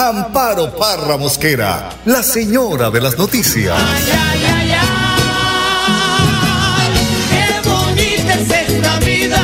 Amparo 0.00 0.70
Parra 0.76 1.16
Mosquera, 1.16 1.88
la 2.04 2.22
señora 2.22 2.88
de 2.88 3.00
las 3.00 3.18
noticias. 3.18 3.76
Ay, 3.76 4.04
ay, 4.12 4.44
ay, 4.46 4.70
ay, 4.80 4.86
qué 7.32 7.46
bonita 7.68 8.34
es 8.34 8.48
esta 8.48 8.96
vida. 9.00 9.42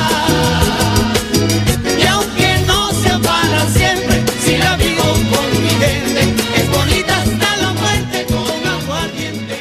Y 1.99 2.07
aunque 2.07 2.59
no 2.69 2.93
sea 2.93 3.19
para 3.19 3.67
siempre, 3.67 4.23
si 4.45 4.57
la 4.59 4.77
vivo 4.77 5.03
con 5.03 5.51
mi 5.61 5.71
gente, 5.71 6.21
es 6.55 6.71
bonita 6.71 7.21
hasta 7.21 7.57
la 7.57 7.73
muerte 7.73 8.25
con 8.27 8.65
aguardiente. 8.65 9.59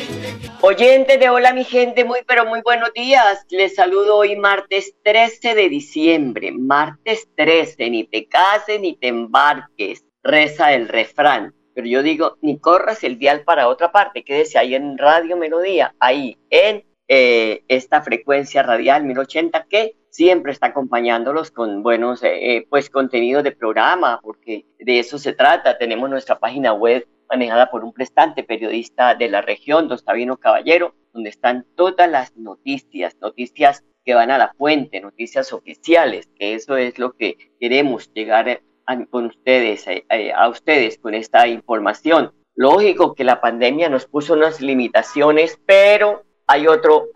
Oyentes 0.62 1.20
de 1.20 1.28
Hola 1.28 1.54
mi 1.54 1.64
gente, 1.64 2.06
muy 2.06 2.20
pero 2.28 2.46
muy 2.46 2.62
buenos 2.62 2.94
días. 2.94 3.40
Les 3.50 3.73
saludo 3.73 4.18
hoy 4.18 4.36
martes 4.36 4.94
13 5.04 5.56
de 5.56 5.70
diciembre. 5.70 6.52
Martes 6.52 7.28
13, 7.36 7.90
ni 7.90 8.04
te 8.04 8.28
cases 8.28 8.80
ni 8.80 8.96
te 8.96 9.08
embarques, 9.08 10.04
reza 10.24 10.74
el 10.74 10.88
refrán. 10.88 11.54
Pero 11.76 11.88
yo 11.88 12.04
digo, 12.04 12.38
ni 12.42 12.60
corras 12.60 13.04
el 13.04 13.18
dial 13.18 13.42
para 13.44 13.68
otra 13.68 13.92
parte, 13.92 14.24
quédese 14.24 14.58
ahí 14.58 14.76
en 14.76 14.98
Radio 14.98 15.38
Melodía, 15.38 15.96
ahí 16.00 16.38
en 16.50 16.84
eh, 17.08 17.64
esta 17.68 18.02
frecuencia 18.02 18.64
radial 18.64 19.04
1080 19.04 19.66
que 19.70 19.96
siempre 20.10 20.52
está 20.52 20.68
acompañándolos 20.68 21.52
con 21.52 21.84
buenos 21.84 22.24
eh, 22.24 22.58
eh, 22.58 22.68
pues 22.70 22.90
contenidos 22.90 23.44
de 23.44 23.52
programa, 23.52 24.20
porque 24.22 24.66
de 24.80 25.00
eso 25.00 25.18
se 25.18 25.34
trata. 25.34 25.78
Tenemos 25.78 26.10
nuestra 26.10 26.40
página 26.40 26.74
web 26.74 27.08
manejada 27.30 27.72
por 27.72 27.84
un 27.84 27.94
prestante 27.94 28.44
periodista 28.44 29.16
de 29.16 29.30
la 29.30 29.42
región, 29.42 29.88
Dostavino 29.88 30.38
Caballero, 30.38 30.94
donde 31.14 31.30
están 31.30 31.66
todas 31.76 32.10
las 32.10 32.36
noticias, 32.38 33.18
noticias 33.20 33.84
que 34.06 34.14
van 34.14 34.30
a 34.30 34.38
la 34.38 34.54
fuente, 34.56 35.02
noticias 35.02 35.52
oficiales, 35.52 36.30
que 36.38 36.54
eso 36.54 36.78
es 36.78 37.00
lo 37.00 37.14
que 37.14 37.38
queremos 37.60 38.14
llegar 38.14 38.62
a, 38.86 39.06
con 39.06 39.26
ustedes, 39.26 39.86
a, 39.88 39.94
a 40.36 40.50
ustedes 40.50 40.98
con 40.98 41.14
esta 41.14 41.48
información. 41.48 42.31
Lógico 42.56 43.16
que 43.16 43.23
la 43.23 43.42
pandemia 43.42 43.89
nos 43.89 44.06
puso 44.06 44.34
unas 44.34 44.62
limitaciones, 44.62 45.59
pero 45.66 46.23
hay 46.48 46.67
otro 46.67 47.08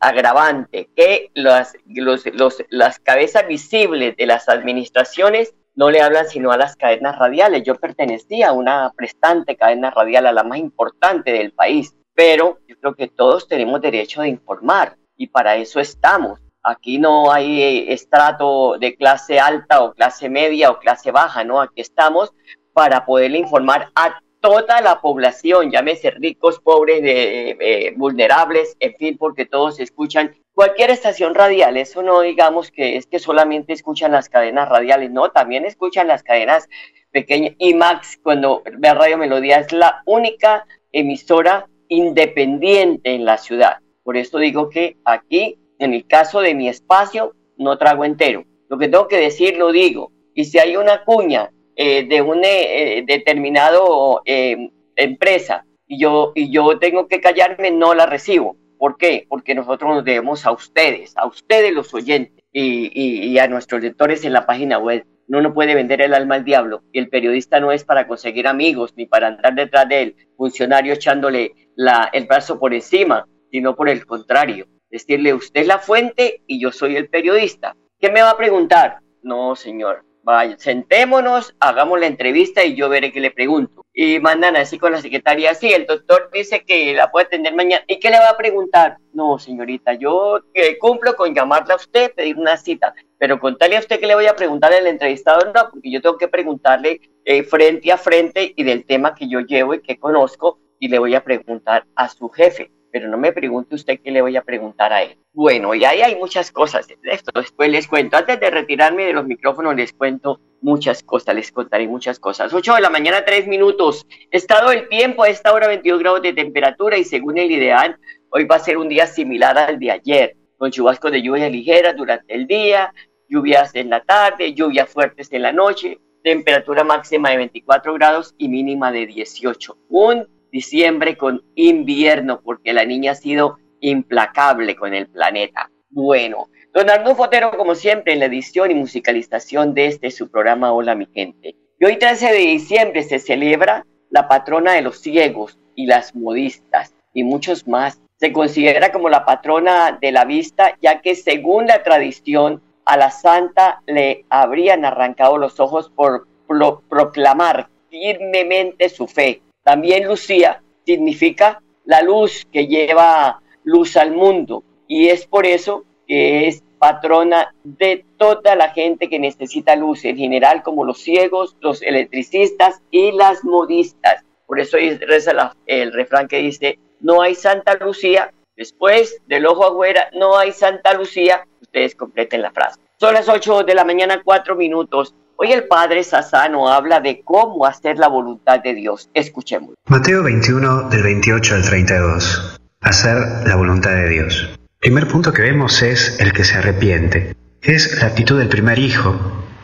agravante, 0.00 0.90
que 0.94 1.30
las, 1.34 1.74
los, 1.86 2.26
los, 2.34 2.62
las 2.68 2.98
cabezas 2.98 3.46
visibles 3.48 4.16
de 4.16 4.26
las 4.26 4.48
administraciones 4.48 5.54
no 5.74 5.90
le 5.90 6.00
hablan 6.00 6.28
sino 6.28 6.50
a 6.50 6.56
las 6.56 6.76
cadenas 6.76 7.18
radiales. 7.18 7.62
Yo 7.64 7.76
pertenecía 7.76 8.48
a 8.48 8.52
una 8.52 8.92
prestante 8.96 9.56
cadena 9.56 9.90
radial, 9.90 10.26
a 10.26 10.32
la 10.32 10.44
más 10.44 10.58
importante 10.58 11.32
del 11.32 11.52
país, 11.52 11.94
pero 12.14 12.58
yo 12.66 12.76
creo 12.80 12.94
que 12.94 13.08
todos 13.08 13.48
tenemos 13.48 13.80
derecho 13.80 14.22
de 14.22 14.28
informar 14.28 14.96
y 15.16 15.28
para 15.28 15.56
eso 15.56 15.80
estamos. 15.80 16.40
Aquí 16.68 16.98
no 16.98 17.32
hay 17.32 17.62
eh, 17.62 17.92
estrato 17.92 18.76
de 18.78 18.94
clase 18.94 19.40
alta 19.40 19.82
o 19.82 19.94
clase 19.94 20.28
media 20.28 20.70
o 20.70 20.78
clase 20.78 21.10
baja, 21.10 21.44
¿no? 21.44 21.60
Aquí 21.60 21.80
estamos 21.80 22.34
para 22.72 23.06
poderle 23.06 23.38
informar 23.38 23.90
a 23.94 24.20
toda 24.40 24.80
la 24.80 25.00
población, 25.00 25.70
llámese 25.70 26.10
ricos, 26.10 26.60
pobres, 26.60 27.02
de, 27.02 27.56
eh, 27.60 27.94
vulnerables, 27.96 28.76
en 28.80 28.94
fin, 28.94 29.16
porque 29.18 29.46
todos 29.46 29.80
escuchan 29.80 30.36
cualquier 30.52 30.90
estación 30.90 31.34
radial. 31.34 31.76
Eso 31.76 32.02
no 32.02 32.20
digamos 32.20 32.70
que 32.70 32.96
es 32.96 33.06
que 33.06 33.18
solamente 33.18 33.72
escuchan 33.72 34.12
las 34.12 34.28
cadenas 34.28 34.68
radiales, 34.68 35.10
no, 35.10 35.30
también 35.30 35.64
escuchan 35.64 36.06
las 36.06 36.22
cadenas 36.22 36.68
pequeñas. 37.10 37.54
Y 37.58 37.74
Max, 37.74 38.18
cuando 38.22 38.62
ve 38.78 38.94
Radio 38.94 39.18
Melodía, 39.18 39.58
es 39.58 39.72
la 39.72 40.02
única 40.06 40.66
emisora 40.92 41.66
independiente 41.88 43.14
en 43.14 43.24
la 43.24 43.38
ciudad. 43.38 43.78
Por 44.04 44.16
esto 44.16 44.38
digo 44.38 44.68
que 44.68 44.96
aquí, 45.04 45.58
en 45.78 45.94
el 45.94 46.06
caso 46.06 46.40
de 46.40 46.54
mi 46.54 46.68
espacio, 46.68 47.34
no 47.56 47.76
trago 47.78 48.04
entero. 48.04 48.44
Lo 48.68 48.78
que 48.78 48.88
tengo 48.88 49.08
que 49.08 49.18
decir, 49.18 49.56
lo 49.56 49.72
digo. 49.72 50.12
Y 50.34 50.44
si 50.44 50.58
hay 50.58 50.76
una 50.76 51.04
cuña 51.04 51.50
eh, 51.76 52.06
de 52.06 52.22
un 52.22 52.42
eh, 52.44 53.02
determinado 53.06 54.22
eh, 54.24 54.70
empresa 54.96 55.64
y 55.86 56.00
yo, 56.00 56.32
y 56.34 56.50
yo 56.50 56.78
tengo 56.78 57.08
que 57.08 57.20
callarme, 57.20 57.70
no 57.70 57.94
la 57.94 58.06
recibo. 58.06 58.56
¿Por 58.78 58.96
qué? 58.96 59.26
Porque 59.28 59.54
nosotros 59.54 59.90
nos 59.90 60.04
debemos 60.04 60.46
a 60.46 60.52
ustedes, 60.52 61.12
a 61.16 61.26
ustedes 61.26 61.72
los 61.72 61.92
oyentes 61.94 62.44
y, 62.52 62.90
y, 63.32 63.38
a 63.38 63.48
nuestros 63.48 63.82
lectores 63.82 64.24
en 64.24 64.32
la 64.32 64.46
página 64.46 64.78
web. 64.78 65.04
No 65.26 65.42
no 65.42 65.52
puede 65.52 65.74
vender 65.74 66.00
el 66.00 66.14
alma 66.14 66.36
al 66.36 66.44
diablo 66.44 66.82
y 66.92 67.00
el 67.00 67.08
periodista 67.08 67.60
no 67.60 67.72
es 67.72 67.84
para 67.84 68.06
conseguir 68.06 68.46
amigos 68.46 68.94
ni 68.96 69.06
para 69.06 69.26
andar 69.28 69.54
detrás 69.54 69.88
del 69.88 70.14
funcionario 70.36 70.94
echándole 70.94 71.52
la, 71.74 72.08
el 72.12 72.26
brazo 72.26 72.58
por 72.58 72.72
encima, 72.72 73.26
sino 73.50 73.74
por 73.74 73.88
el 73.88 74.06
contrario. 74.06 74.66
Decirle, 74.90 75.34
usted 75.34 75.60
es 75.60 75.66
la 75.66 75.78
fuente 75.78 76.42
y 76.46 76.60
yo 76.60 76.72
soy 76.72 76.96
el 76.96 77.08
periodista. 77.08 77.76
¿Qué 78.00 78.10
me 78.10 78.22
va 78.22 78.30
a 78.30 78.36
preguntar? 78.36 79.00
No, 79.22 79.54
señor, 79.54 80.04
vaya, 80.22 80.56
sentémonos, 80.58 81.54
hagamos 81.60 82.00
la 82.00 82.06
entrevista 82.06 82.64
y 82.64 82.74
yo 82.74 82.88
veré 82.88 83.12
qué 83.12 83.20
le 83.20 83.30
pregunto. 83.30 83.84
Y 83.92 84.18
mandan 84.20 84.56
así 84.56 84.78
con 84.78 84.92
la 84.92 85.02
secretaria, 85.02 85.54
sí, 85.54 85.72
el 85.72 85.84
doctor 85.84 86.30
dice 86.32 86.64
que 86.64 86.94
la 86.94 87.10
puede 87.10 87.26
atender 87.26 87.54
mañana. 87.54 87.84
¿Y 87.86 87.98
qué 87.98 88.08
le 88.08 88.18
va 88.18 88.30
a 88.30 88.36
preguntar? 88.36 88.96
No, 89.12 89.38
señorita, 89.38 89.92
yo 89.94 90.40
eh, 90.54 90.78
cumplo 90.78 91.16
con 91.16 91.34
llamarle 91.34 91.74
a 91.74 91.76
usted, 91.76 92.14
pedir 92.14 92.38
una 92.38 92.56
cita, 92.56 92.94
pero 93.18 93.38
contarle 93.38 93.76
a 93.76 93.80
usted 93.80 94.00
que 94.00 94.06
le 94.06 94.14
voy 94.14 94.26
a 94.26 94.36
preguntar 94.36 94.72
al 94.72 94.86
entrevistador, 94.86 95.52
no, 95.54 95.68
porque 95.70 95.90
yo 95.90 96.00
tengo 96.00 96.16
que 96.16 96.28
preguntarle 96.28 97.00
eh, 97.26 97.42
frente 97.42 97.92
a 97.92 97.98
frente 97.98 98.54
y 98.56 98.62
del 98.62 98.86
tema 98.86 99.14
que 99.14 99.28
yo 99.28 99.40
llevo 99.40 99.74
y 99.74 99.82
que 99.82 99.98
conozco, 99.98 100.60
y 100.78 100.88
le 100.88 100.98
voy 100.98 101.14
a 101.14 101.24
preguntar 101.24 101.84
a 101.96 102.08
su 102.08 102.28
jefe 102.30 102.70
pero 102.90 103.08
no 103.08 103.18
me 103.18 103.32
pregunte 103.32 103.74
usted 103.74 103.98
qué 104.02 104.10
le 104.10 104.22
voy 104.22 104.36
a 104.36 104.42
preguntar 104.42 104.92
a 104.92 105.02
él. 105.02 105.18
Bueno, 105.32 105.74
y 105.74 105.84
ahí 105.84 106.00
hay 106.02 106.16
muchas 106.16 106.50
cosas 106.50 106.86
esto. 107.04 107.30
Después 107.34 107.70
les 107.70 107.86
cuento. 107.86 108.16
Antes 108.16 108.40
de 108.40 108.50
retirarme 108.50 109.04
de 109.04 109.12
los 109.12 109.26
micrófonos, 109.26 109.74
les 109.76 109.92
cuento 109.92 110.40
muchas 110.60 111.02
cosas, 111.02 111.34
les 111.34 111.52
contaré 111.52 111.86
muchas 111.86 112.18
cosas. 112.18 112.52
8 112.52 112.74
de 112.74 112.80
la 112.80 112.90
mañana, 112.90 113.24
3 113.24 113.46
minutos. 113.46 114.06
Estado 114.30 114.70
del 114.70 114.88
tiempo, 114.88 115.22
a 115.22 115.28
esta 115.28 115.52
hora 115.52 115.68
22 115.68 116.00
grados 116.00 116.22
de 116.22 116.32
temperatura 116.32 116.98
y 116.98 117.04
según 117.04 117.38
el 117.38 117.50
ideal, 117.50 117.98
hoy 118.30 118.44
va 118.44 118.56
a 118.56 118.60
ser 118.60 118.78
un 118.78 118.88
día 118.88 119.06
similar 119.06 119.56
al 119.58 119.78
de 119.78 119.90
ayer, 119.90 120.36
con 120.56 120.70
chubascos 120.70 121.12
de 121.12 121.22
lluvia 121.22 121.48
ligera 121.48 121.92
durante 121.92 122.34
el 122.34 122.46
día, 122.46 122.92
lluvias 123.28 123.74
en 123.74 123.90
la 123.90 124.00
tarde, 124.00 124.54
lluvias 124.54 124.88
fuertes 124.88 125.32
en 125.32 125.42
la 125.42 125.52
noche, 125.52 125.98
temperatura 126.22 126.84
máxima 126.84 127.30
de 127.30 127.36
24 127.36 127.94
grados 127.94 128.34
y 128.38 128.48
mínima 128.48 128.90
de 128.92 129.06
18. 129.06 129.76
Un 129.88 130.26
diciembre 130.50 131.16
con 131.16 131.42
invierno, 131.54 132.40
porque 132.40 132.72
la 132.72 132.84
niña 132.84 133.12
ha 133.12 133.14
sido 133.14 133.58
implacable 133.80 134.76
con 134.76 134.94
el 134.94 135.08
planeta. 135.08 135.70
Bueno, 135.90 136.48
don 136.74 136.90
Arnulfo 136.90 137.24
Fotero, 137.24 137.50
como 137.56 137.74
siempre, 137.74 138.12
en 138.12 138.20
la 138.20 138.26
edición 138.26 138.70
y 138.70 138.74
musicalización 138.74 139.74
de 139.74 139.86
este 139.86 140.10
su 140.10 140.30
programa 140.30 140.72
Hola 140.72 140.94
mi 140.94 141.06
gente. 141.06 141.54
Y 141.78 141.84
hoy 141.84 141.96
13 141.96 142.32
de 142.32 142.38
diciembre 142.38 143.02
se 143.02 143.18
celebra 143.18 143.86
la 144.10 144.28
patrona 144.28 144.72
de 144.72 144.82
los 144.82 145.00
ciegos 145.00 145.58
y 145.74 145.86
las 145.86 146.14
modistas 146.14 146.94
y 147.14 147.24
muchos 147.24 147.68
más. 147.68 148.00
Se 148.16 148.32
considera 148.32 148.90
como 148.90 149.08
la 149.08 149.24
patrona 149.24 149.96
de 150.00 150.10
la 150.10 150.24
vista, 150.24 150.76
ya 150.82 151.00
que 151.00 151.14
según 151.14 151.66
la 151.66 151.82
tradición, 151.82 152.62
a 152.84 152.96
la 152.96 153.10
santa 153.10 153.82
le 153.86 154.24
habrían 154.30 154.84
arrancado 154.84 155.36
los 155.36 155.60
ojos 155.60 155.90
por 155.94 156.26
pro 156.46 156.82
proclamar 156.88 157.68
firmemente 157.90 158.88
su 158.88 159.06
fe 159.06 159.42
también 159.68 160.08
Lucía 160.08 160.62
significa 160.86 161.60
la 161.84 162.00
luz 162.00 162.46
que 162.50 162.66
lleva 162.68 163.42
luz 163.64 163.98
al 163.98 164.12
mundo 164.12 164.64
y 164.86 165.08
es 165.08 165.26
por 165.26 165.44
eso 165.44 165.84
que 166.06 166.48
es 166.48 166.62
patrona 166.78 167.54
de 167.64 168.02
toda 168.16 168.56
la 168.56 168.70
gente 168.70 169.10
que 169.10 169.18
necesita 169.18 169.76
luz, 169.76 170.06
en 170.06 170.16
general 170.16 170.62
como 170.62 170.86
los 170.86 171.02
ciegos, 171.02 171.54
los 171.60 171.82
electricistas 171.82 172.80
y 172.90 173.12
las 173.12 173.44
modistas. 173.44 174.24
Por 174.46 174.58
eso 174.58 174.78
reza 174.78 175.54
el 175.66 175.92
refrán 175.92 176.28
que 176.28 176.38
dice, 176.38 176.78
no 177.00 177.20
hay 177.20 177.34
Santa 177.34 177.74
Lucía, 177.74 178.32
después 178.56 179.20
del 179.26 179.44
ojo 179.44 179.66
afuera, 179.66 180.08
no 180.14 180.38
hay 180.38 180.52
Santa 180.52 180.94
Lucía, 180.94 181.46
ustedes 181.60 181.94
completen 181.94 182.40
la 182.40 182.52
frase. 182.52 182.80
Son 182.96 183.12
las 183.12 183.28
8 183.28 183.64
de 183.64 183.74
la 183.74 183.84
mañana, 183.84 184.22
4 184.24 184.56
minutos. 184.56 185.14
Hoy 185.40 185.52
el 185.52 185.68
Padre 185.68 186.02
Sassano 186.02 186.68
habla 186.68 186.98
de 186.98 187.22
cómo 187.22 187.64
hacer 187.64 187.96
la 187.96 188.08
voluntad 188.08 188.58
de 188.58 188.74
Dios. 188.74 189.08
Escuchemos. 189.14 189.76
Mateo 189.86 190.24
21 190.24 190.88
del 190.88 191.04
28 191.04 191.54
al 191.54 191.62
32. 191.62 192.58
Hacer 192.80 193.46
la 193.46 193.54
voluntad 193.54 193.92
de 193.92 194.08
Dios. 194.08 194.58
Primer 194.80 195.06
punto 195.06 195.32
que 195.32 195.42
vemos 195.42 195.80
es 195.82 196.18
el 196.18 196.32
que 196.32 196.42
se 196.42 196.58
arrepiente. 196.58 197.36
Es 197.62 198.00
la 198.00 198.08
actitud 198.08 198.36
del 198.36 198.48
primer 198.48 198.80
hijo. 198.80 199.14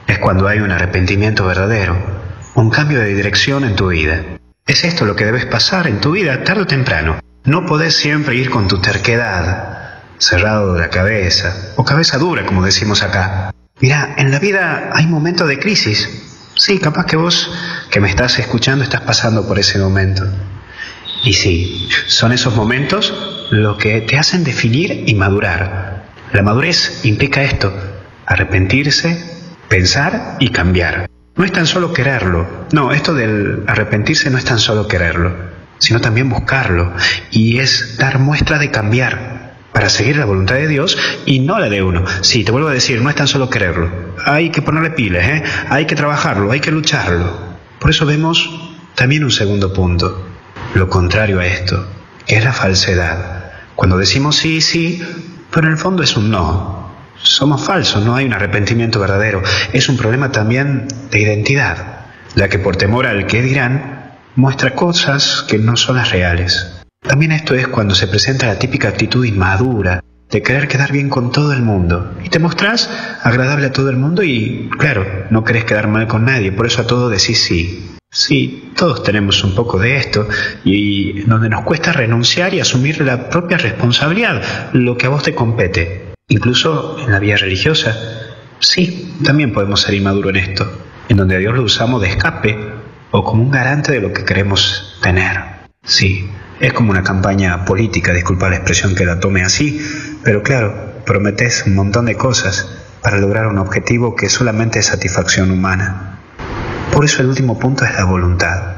Es 0.07 0.21
cuando 0.21 0.47
hay 0.47 0.61
un 0.61 0.71
arrepentimiento 0.71 1.45
verdadero. 1.45 1.97
un 2.55 2.71
cambio 2.71 3.01
de 3.01 3.13
dirección 3.13 3.65
en 3.65 3.75
tu 3.75 3.89
vida. 3.89 4.23
Es 4.69 4.85
esto 4.85 5.05
lo 5.05 5.17
que 5.17 5.25
debes 5.25 5.45
pasar 5.45 5.89
en 5.89 6.01
tu 6.01 6.13
vida 6.13 6.45
tarde 6.45 6.63
o 6.63 6.67
temprano. 6.69 7.19
No 7.43 7.67
podés 7.67 7.97
siempre 7.97 8.37
ir 8.37 8.49
con 8.49 8.69
tu 8.69 8.81
terquedad, 8.81 10.03
cerrado 10.19 10.75
de 10.75 10.83
la 10.83 10.91
cabeza, 10.91 11.73
o 11.75 11.85
cabeza 11.85 12.17
dura, 12.19 12.47
como 12.47 12.65
decimos 12.65 13.03
acá. 13.03 13.51
Mira, 13.81 14.15
en 14.19 14.31
la 14.31 14.39
vida 14.39 14.91
hay 14.95 15.07
momentos 15.07 15.49
de 15.49 15.59
crisis. 15.59 16.09
Sí, 16.57 16.79
capaz 16.79 17.07
que 17.07 17.17
vos 17.17 17.51
que 17.91 18.01
me 18.01 18.09
estás 18.09 18.39
escuchando 18.39 18.85
estás 18.85 19.01
pasando 19.01 19.49
por 19.49 19.59
ese 19.59 19.79
momento. 19.79 20.25
Y 21.25 21.33
sí, 21.33 21.89
son 22.07 22.33
esos 22.33 22.55
momentos 22.55 23.13
lo 23.51 23.77
que 23.77 24.01
te 24.03 24.17
hacen 24.17 24.45
definir 24.45 25.05
y 25.09 25.15
madurar. 25.15 26.05
La 26.33 26.43
madurez 26.43 27.05
implica 27.05 27.43
esto, 27.43 27.73
arrepentirse, 28.27 29.23
pensar 29.69 30.37
y 30.39 30.51
cambiar. 30.51 31.11
No 31.35 31.45
es 31.45 31.51
tan 31.51 31.67
solo 31.67 31.93
quererlo, 31.93 32.67
no, 32.71 32.93
esto 32.93 33.13
del 33.13 33.65
arrepentirse 33.67 34.31
no 34.31 34.39
es 34.39 34.45
tan 34.45 34.61
solo 34.61 34.87
quererlo, 34.87 35.35
sino 35.79 36.01
también 36.01 36.29
buscarlo, 36.29 36.93
y 37.33 37.59
es 37.59 37.97
dar 37.99 38.21
muestra 38.21 38.59
de 38.59 38.71
cambiar 38.71 39.44
para 39.75 39.91
seguir 39.91 40.17
la 40.17 40.25
voluntad 40.25 40.55
de 40.55 40.69
Dios 40.69 40.97
y 41.27 41.41
no 41.41 41.59
la 41.59 41.69
de 41.69 41.83
uno. 41.83 42.05
Sí, 42.23 42.45
te 42.45 42.53
vuelvo 42.53 42.69
a 42.69 42.73
decir, 42.73 43.03
no 43.03 43.11
es 43.11 43.17
tan 43.17 43.27
solo 43.27 43.51
quererlo, 43.51 43.91
hay 44.25 44.51
que 44.51 44.63
ponerle 44.63 44.93
pilas, 44.93 45.25
¿eh? 45.25 45.43
hay 45.69 45.85
que 45.85 45.97
trabajarlo, 45.97 46.53
hay 46.53 46.61
que 46.61 46.71
lucharlo. 46.71 47.39
Por 47.81 47.91
eso 47.91 48.07
vemos 48.07 48.49
también 48.95 49.25
un 49.25 49.33
segundo 49.33 49.73
punto, 49.73 50.27
lo 50.75 50.89
contrario 50.89 51.41
a 51.41 51.47
esto, 51.47 51.87
que 52.25 52.37
es 52.37 52.45
la 52.45 52.53
falsedad. 52.53 53.53
Cuando 53.75 53.99
decimos 53.99 54.37
sí, 54.37 54.61
sí, 54.61 55.03
pero 55.51 55.67
en 55.67 55.73
el 55.73 55.79
fondo 55.79 56.05
es 56.05 56.17
un 56.17 56.31
no, 56.31 56.89
somos 57.21 57.65
falsos, 57.65 58.05
no 58.05 58.15
hay 58.15 58.27
un 58.27 58.33
arrepentimiento 58.33 59.01
verdadero. 59.01 59.43
Es 59.73 59.89
un 59.89 59.97
problema 59.97 60.31
también 60.31 60.87
de 61.11 61.21
identidad, 61.21 62.07
la 62.37 62.49
que 62.49 62.61
por 62.61 62.77
temor 62.77 63.07
al 63.07 63.27
que 63.27 63.43
dirán 63.43 64.13
muestra 64.37 64.75
cosas 64.75 65.45
que 65.49 65.59
no 65.59 65.77
son 65.77 65.97
las 65.97 66.13
reales. 66.13 66.84
También 67.05 67.33
esto 67.33 67.55
es 67.55 67.69
cuando 67.69 67.95
se 67.95 68.09
presenta 68.09 68.47
la 68.47 68.59
típica 68.59 68.89
actitud 68.89 69.25
inmadura 69.25 70.03
de 70.31 70.43
querer 70.43 70.67
quedar 70.69 70.91
bien 70.91 71.11
con 71.11 71.31
todo 71.31 71.53
el 71.53 71.63
mundo. 71.63 72.15
Y 72.25 72.31
te 72.31 72.39
mostrás 72.39 72.91
agradable 73.23 73.67
a 73.67 73.73
todo 73.73 73.91
el 73.91 73.97
mundo 73.97 74.23
y, 74.23 74.71
claro, 74.79 75.07
no 75.31 75.45
querés 75.45 75.65
quedar 75.65 75.87
mal 75.87 76.09
con 76.09 76.25
nadie, 76.25 76.51
por 76.51 76.67
eso 76.67 76.83
a 76.83 76.87
todo 76.87 77.11
decís 77.11 77.45
sí. 77.45 77.95
Sí, 78.11 78.73
todos 78.77 79.03
tenemos 79.03 79.45
un 79.45 79.55
poco 79.55 79.79
de 79.79 79.97
esto 79.97 80.27
y 80.65 81.23
donde 81.23 81.49
nos 81.49 81.63
cuesta 81.63 81.93
renunciar 81.93 82.55
y 82.55 82.61
asumir 82.61 83.01
la 83.03 83.29
propia 83.29 83.59
responsabilidad, 83.59 84.73
lo 84.73 84.97
que 84.97 85.07
a 85.07 85.11
vos 85.11 85.23
te 85.23 85.35
compete. 85.35 86.15
Incluso 86.29 86.97
en 87.05 87.13
la 87.13 87.19
vida 87.19 87.37
religiosa, 87.37 87.95
sí, 88.61 89.15
también 89.23 89.53
podemos 89.53 89.83
ser 89.83 89.95
inmaduros 89.95 90.31
en 90.31 90.37
esto, 90.37 90.79
en 91.09 91.19
donde 91.19 91.37
a 91.37 91.39
Dios 91.39 91.55
lo 91.55 91.65
usamos 91.65 92.01
de 92.01 92.09
escape 92.09 92.57
o 93.11 93.23
como 93.23 93.43
un 93.43 93.51
garante 93.51 93.93
de 93.93 94.01
lo 94.01 94.13
que 94.13 94.25
queremos 94.25 94.99
tener. 95.03 95.41
Sí, 95.85 96.29
es 96.61 96.73
como 96.73 96.91
una 96.91 97.03
campaña 97.03 97.65
política, 97.65 98.13
disculpa 98.13 98.49
la 98.49 98.57
expresión 98.57 98.95
que 98.95 99.05
la 99.05 99.21
tome 99.21 99.43
así, 99.43 99.81
pero 100.23 100.43
claro, 100.43 101.03
prometes 101.05 101.65
un 101.67 101.75
montón 101.75 102.07
de 102.07 102.17
cosas 102.17 102.69
para 103.03 103.19
lograr 103.19 103.47
un 103.47 103.59
objetivo 103.59 104.17
que 104.17 104.31
solamente 104.31 104.79
es 104.79 104.87
satisfacción 104.87 105.51
humana. 105.51 106.21
Por 106.93 107.05
eso 107.05 107.23
el 107.23 107.29
último 107.29 107.59
punto 107.59 107.85
es 107.85 107.95
la 107.95 108.05
voluntad. 108.05 108.75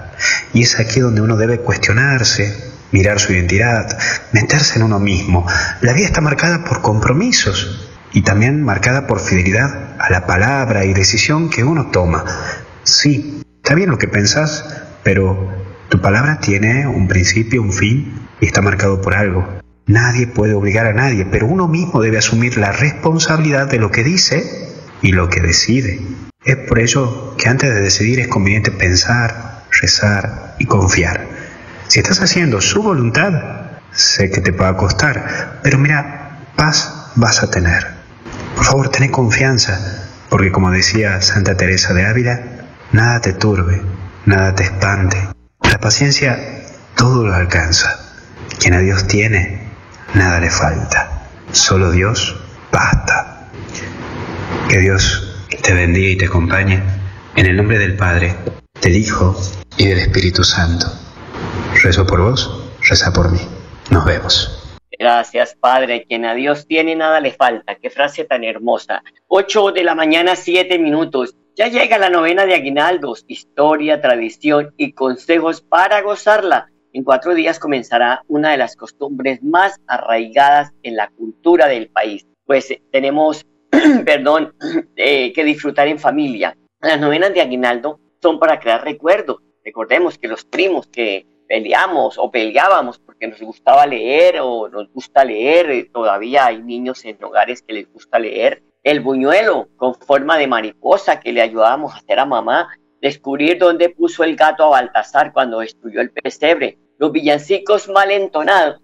Y 0.52 0.62
es 0.62 0.80
aquí 0.80 1.00
donde 1.00 1.20
uno 1.20 1.36
debe 1.36 1.60
cuestionarse, 1.60 2.72
mirar 2.90 3.20
su 3.20 3.32
identidad, 3.32 3.98
meterse 4.32 4.78
en 4.78 4.84
uno 4.84 4.98
mismo. 4.98 5.46
La 5.82 5.92
vida 5.92 6.06
está 6.06 6.20
marcada 6.20 6.64
por 6.64 6.80
compromisos 6.80 7.88
y 8.12 8.22
también 8.22 8.62
marcada 8.62 9.06
por 9.06 9.20
fidelidad 9.20 9.96
a 9.98 10.10
la 10.10 10.26
palabra 10.26 10.84
y 10.84 10.94
decisión 10.94 11.50
que 11.50 11.62
uno 11.62 11.90
toma. 11.90 12.24
Sí, 12.84 13.42
está 13.62 13.74
bien 13.74 13.90
lo 13.90 13.98
que 13.98 14.08
pensás, 14.08 14.64
pero 15.02 15.65
tu 15.88 16.00
palabra 16.00 16.40
tiene 16.40 16.86
un 16.86 17.06
principio, 17.06 17.62
un 17.62 17.72
fin 17.72 18.28
y 18.40 18.46
está 18.46 18.60
marcado 18.60 19.00
por 19.00 19.14
algo. 19.14 19.46
Nadie 19.86 20.26
puede 20.26 20.54
obligar 20.54 20.86
a 20.86 20.92
nadie, 20.92 21.26
pero 21.26 21.46
uno 21.46 21.68
mismo 21.68 22.02
debe 22.02 22.18
asumir 22.18 22.58
la 22.58 22.72
responsabilidad 22.72 23.68
de 23.68 23.78
lo 23.78 23.92
que 23.92 24.02
dice 24.02 24.42
y 25.00 25.12
lo 25.12 25.28
que 25.28 25.40
decide. 25.40 26.00
Es 26.44 26.56
por 26.56 26.80
ello 26.80 27.36
que 27.36 27.48
antes 27.48 27.72
de 27.72 27.80
decidir 27.80 28.18
es 28.18 28.26
conveniente 28.26 28.72
pensar, 28.72 29.64
rezar 29.80 30.56
y 30.58 30.66
confiar. 30.66 31.28
Si 31.86 32.00
estás 32.00 32.20
haciendo 32.20 32.60
su 32.60 32.82
voluntad, 32.82 33.70
sé 33.92 34.30
que 34.30 34.40
te 34.40 34.50
va 34.50 34.70
a 34.70 34.76
costar, 34.76 35.60
pero 35.62 35.78
mira, 35.78 36.50
paz 36.56 37.12
vas 37.14 37.44
a 37.44 37.50
tener. 37.50 37.86
Por 38.56 38.64
favor, 38.64 38.88
ten 38.88 39.08
confianza, 39.10 40.08
porque 40.28 40.50
como 40.50 40.72
decía 40.72 41.20
Santa 41.22 41.56
Teresa 41.56 41.94
de 41.94 42.06
Ávila, 42.06 42.40
nada 42.90 43.20
te 43.20 43.32
turbe, 43.34 43.80
nada 44.24 44.52
te 44.54 44.64
espante. 44.64 45.35
La 45.76 45.80
paciencia 45.80 46.38
todo 46.96 47.26
lo 47.26 47.34
alcanza. 47.34 48.00
Quien 48.58 48.72
a 48.72 48.78
Dios 48.78 49.06
tiene, 49.06 49.60
nada 50.14 50.40
le 50.40 50.48
falta. 50.48 51.28
Solo 51.52 51.90
Dios 51.90 52.34
basta. 52.72 53.50
Que 54.70 54.78
Dios 54.78 55.44
te 55.62 55.74
bendiga 55.74 56.08
y 56.08 56.16
te 56.16 56.24
acompañe. 56.24 56.82
En 57.36 57.44
el 57.44 57.58
nombre 57.58 57.78
del 57.78 57.94
Padre, 57.94 58.34
del 58.80 58.96
Hijo 58.96 59.38
y 59.76 59.84
del 59.88 59.98
Espíritu 59.98 60.44
Santo. 60.44 60.86
Rezo 61.82 62.06
por 62.06 62.22
vos, 62.22 62.70
reza 62.80 63.12
por 63.12 63.30
mí. 63.30 63.40
Nos 63.90 64.06
vemos. 64.06 64.78
Gracias, 64.98 65.56
Padre. 65.60 66.06
Quien 66.08 66.24
a 66.24 66.32
Dios 66.32 66.66
tiene, 66.66 66.96
nada 66.96 67.20
le 67.20 67.34
falta. 67.34 67.74
Qué 67.74 67.90
frase 67.90 68.24
tan 68.24 68.44
hermosa. 68.44 69.02
8 69.28 69.72
de 69.72 69.84
la 69.84 69.94
mañana, 69.94 70.36
7 70.36 70.78
minutos. 70.78 71.34
Ya 71.58 71.68
llega 71.68 71.96
la 71.96 72.10
novena 72.10 72.44
de 72.44 72.54
aguinaldos, 72.54 73.24
historia, 73.28 74.02
tradición 74.02 74.74
y 74.76 74.92
consejos 74.92 75.62
para 75.62 76.02
gozarla. 76.02 76.70
En 76.92 77.02
cuatro 77.02 77.34
días 77.34 77.58
comenzará 77.58 78.22
una 78.28 78.50
de 78.50 78.58
las 78.58 78.76
costumbres 78.76 79.42
más 79.42 79.80
arraigadas 79.86 80.74
en 80.82 80.96
la 80.96 81.08
cultura 81.08 81.66
del 81.66 81.88
país. 81.88 82.26
Pues 82.44 82.70
eh, 82.70 82.82
tenemos, 82.92 83.46
perdón, 84.04 84.54
eh, 84.96 85.32
que 85.32 85.44
disfrutar 85.44 85.88
en 85.88 85.98
familia. 85.98 86.54
Las 86.82 87.00
novenas 87.00 87.32
de 87.32 87.40
aguinaldo 87.40 88.00
son 88.20 88.38
para 88.38 88.60
crear 88.60 88.84
recuerdos. 88.84 89.38
Recordemos 89.64 90.18
que 90.18 90.28
los 90.28 90.44
primos 90.44 90.86
que 90.88 91.24
peleamos 91.48 92.18
o 92.18 92.30
peleábamos 92.30 92.98
porque 92.98 93.28
nos 93.28 93.40
gustaba 93.40 93.86
leer 93.86 94.40
o 94.42 94.68
nos 94.68 94.92
gusta 94.92 95.24
leer, 95.24 95.70
eh, 95.70 95.90
todavía 95.90 96.44
hay 96.44 96.62
niños 96.62 97.02
en 97.06 97.16
hogares 97.24 97.62
que 97.62 97.72
les 97.72 97.90
gusta 97.90 98.18
leer, 98.18 98.62
el 98.86 99.00
buñuelo 99.00 99.68
con 99.76 99.96
forma 99.96 100.38
de 100.38 100.46
mariposa 100.46 101.18
que 101.18 101.32
le 101.32 101.42
ayudábamos 101.42 101.92
a 101.92 101.96
hacer 101.96 102.20
a 102.20 102.24
mamá, 102.24 102.68
descubrir 103.02 103.58
dónde 103.58 103.88
puso 103.88 104.22
el 104.22 104.36
gato 104.36 104.62
a 104.62 104.68
Baltasar 104.68 105.32
cuando 105.32 105.58
destruyó 105.58 106.00
el 106.00 106.12
pesebre, 106.12 106.78
los 106.96 107.10
villancicos 107.10 107.88
mal 107.88 108.12
entonados, 108.12 108.80